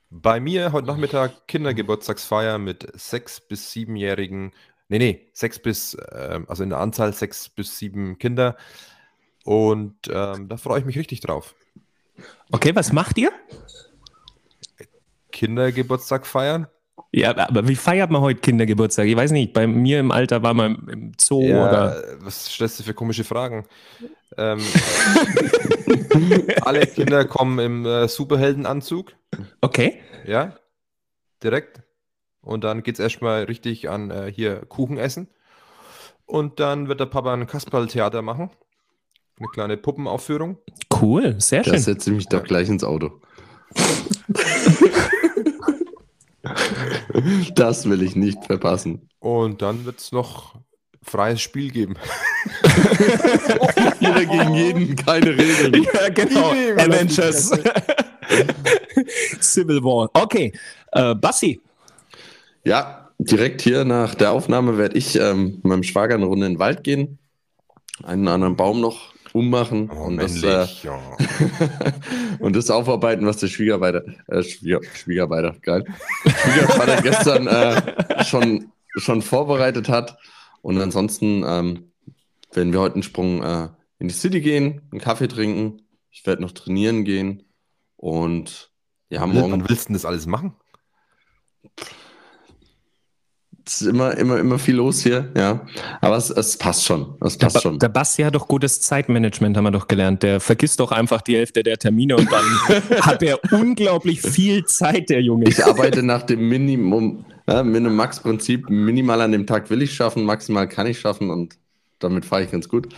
[0.09, 4.51] Bei mir heute Nachmittag Kindergeburtstagsfeier mit sechs bis siebenjährigen,
[4.89, 8.57] nee, nee, sechs bis, äh, also in der Anzahl sechs bis sieben Kinder.
[9.45, 11.55] Und ähm, da freue ich mich richtig drauf.
[12.51, 13.31] Okay, was macht ihr?
[15.31, 16.67] Kindergeburtstag feiern.
[17.11, 19.07] Ja, aber wie feiert man heute Kindergeburtstag?
[19.07, 22.03] Ich weiß nicht, bei mir im Alter war man im Zoo ja, oder.
[22.19, 23.65] Was stellst du für komische Fragen?
[24.37, 24.59] Ähm,
[26.61, 29.13] alle Kinder kommen im äh, Superheldenanzug.
[29.59, 29.99] Okay.
[30.25, 30.55] Ja,
[31.43, 31.81] direkt.
[32.41, 35.27] Und dann geht es erstmal richtig an äh, hier Kuchen essen.
[36.25, 38.51] Und dann wird der Papa ein Kasperltheater machen.
[39.37, 40.57] Eine kleine Puppenaufführung.
[41.01, 41.73] Cool, sehr schön.
[41.73, 43.19] Das setze ich mich doch gleich ins Auto.
[47.55, 49.09] das will ich nicht verpassen.
[49.19, 50.55] Und dann wird es noch
[51.03, 51.95] freies Spiel geben.
[53.99, 55.85] Jeder gegen jeden, keine Regeln.
[55.93, 56.51] Ja, genau.
[56.51, 57.49] Avengers.
[59.41, 60.09] Civil War.
[60.13, 60.53] Okay.
[60.91, 61.59] Äh, Bassi.
[62.63, 66.53] Ja, direkt hier nach der Aufnahme werde ich ähm, mit meinem Schwager eine Runde in
[66.53, 67.17] den Wald gehen.
[68.03, 70.99] Einen anderen Baum noch ummachen oh, und, das, äh, ja.
[72.39, 75.85] und das aufarbeiten, was der Schwiegervater, äh, Schwieger, Schwiegervater, geil,
[76.23, 80.17] Schwiegervater gestern äh, schon, schon vorbereitet hat.
[80.61, 81.91] Und ansonsten ähm,
[82.53, 83.69] werden wir heute einen Sprung äh,
[83.99, 85.81] in die City gehen, einen Kaffee trinken.
[86.09, 87.43] Ich werde noch trainieren gehen
[87.95, 88.71] und
[89.09, 89.51] ja, morgen.
[89.51, 90.55] Wann willst du denn das alles machen?
[93.71, 95.65] Es ist immer, immer, immer viel los hier, ja.
[96.01, 97.15] Aber es, es passt schon.
[97.21, 97.79] Es passt der, schon.
[97.79, 100.23] Der Basti hat doch gutes Zeitmanagement, haben wir doch gelernt.
[100.23, 102.43] Der vergisst doch einfach die Hälfte der Termine und dann
[103.01, 105.47] hat er unglaublich viel Zeit, der Junge.
[105.47, 108.69] Ich arbeite nach dem Minimum, ja, Minimum-Max-Prinzip.
[108.69, 111.55] Minimal an dem Tag will ich schaffen, maximal kann ich schaffen und
[111.99, 112.89] damit fahre ich ganz gut.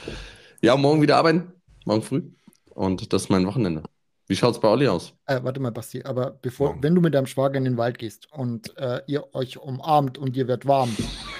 [0.63, 1.51] Ja, morgen wieder arbeiten.
[1.86, 2.24] Morgen früh.
[2.69, 3.84] Und das ist mein Wochenende.
[4.28, 5.13] Wie schaut es bei Olli aus?
[5.26, 6.76] Äh, warte mal, Basti, aber bevor, oh.
[6.80, 10.36] wenn du mit deinem Schwager in den Wald gehst und äh, ihr euch umarmt und
[10.36, 10.95] dir wird warm,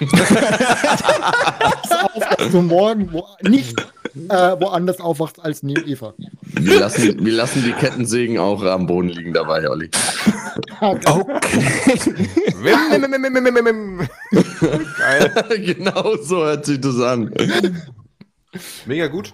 [2.14, 3.80] auf, dass du morgen wo, nicht
[4.28, 6.12] äh, woanders aufwachst als neben Eva.
[6.42, 9.90] Wir lassen, wir lassen die Kettensägen auch am Boden liegen dabei, Olli.
[10.80, 11.24] okay.
[14.98, 15.44] Geil.
[15.74, 17.34] genau so hört sich das an.
[18.86, 19.32] Mega gut.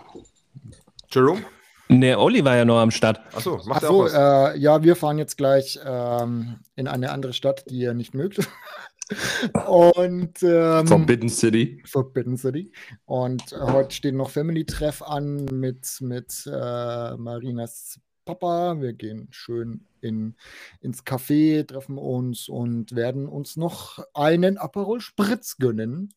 [1.12, 1.42] Jerome?
[1.90, 3.20] Ne, Olli war ja noch am Start.
[3.34, 7.64] Achso, macht Ach so, äh, ja, wir fahren jetzt gleich ähm, in eine andere Stadt,
[7.68, 8.38] die ihr nicht mögt.
[9.66, 11.82] Und ähm, Forbidden City.
[11.84, 12.70] Forbidden City.
[13.06, 18.80] Und äh, heute steht noch Family-Treff an mit, mit äh, Marinas Papa.
[18.80, 20.36] Wir gehen schön in,
[20.80, 26.14] ins Café, treffen uns und werden uns noch einen Aperol Spritz gönnen.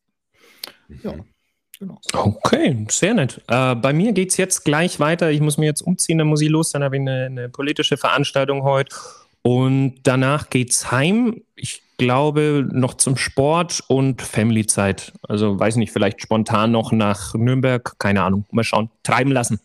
[1.02, 1.16] Ja.
[1.16, 1.33] Mhm.
[1.78, 2.00] Genau.
[2.12, 3.40] Okay, sehr nett.
[3.48, 5.30] Äh, bei mir geht es jetzt gleich weiter.
[5.30, 6.70] Ich muss mir jetzt umziehen, dann muss ich los.
[6.70, 8.94] Dann habe ich eine, eine politische Veranstaltung heute.
[9.42, 11.42] Und danach geht es heim.
[11.56, 15.12] Ich glaube noch zum Sport und Family-Zeit.
[15.28, 17.98] Also weiß nicht, vielleicht spontan noch nach Nürnberg.
[17.98, 18.46] Keine Ahnung.
[18.50, 18.90] Mal schauen.
[19.02, 19.60] Treiben lassen.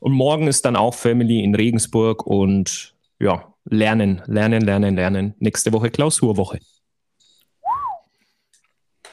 [0.00, 5.34] Und morgen ist dann auch Family in Regensburg und ja, lernen, lernen, lernen, lernen.
[5.38, 6.58] Nächste Woche Klausurwoche.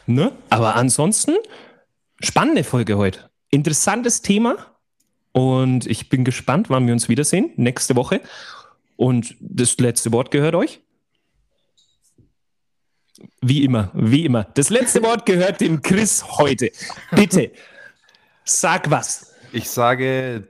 [0.05, 0.32] Ne?
[0.49, 1.36] Aber ansonsten
[2.24, 3.30] Spannende Folge heute.
[3.49, 4.55] Interessantes Thema.
[5.32, 7.51] Und ich bin gespannt, wann wir uns wiedersehen.
[7.55, 8.22] Nächste Woche.
[8.95, 10.82] Und das letzte Wort gehört euch.
[13.41, 14.43] Wie immer, wie immer.
[14.53, 16.72] Das letzte Wort gehört dem Chris heute.
[17.11, 17.51] Bitte,
[18.43, 19.34] sag was.
[19.51, 20.47] Ich sage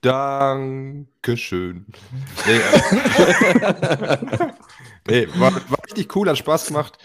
[0.00, 1.86] Dankeschön.
[2.46, 2.60] Nee,
[5.06, 6.98] nee war, war richtig cool, hat Spaß gemacht.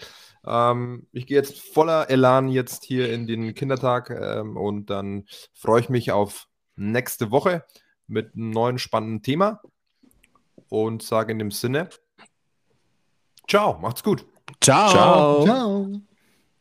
[0.48, 5.80] Ähm, ich gehe jetzt voller Elan jetzt hier in den Kindertag ähm, und dann freue
[5.80, 7.64] ich mich auf nächste Woche
[8.06, 9.60] mit einem neuen spannenden Thema
[10.68, 11.90] und sage in dem Sinne,
[13.48, 14.26] ciao, macht's gut.
[14.60, 14.90] Ciao.
[14.90, 15.44] Ciao.
[15.44, 16.00] ciao.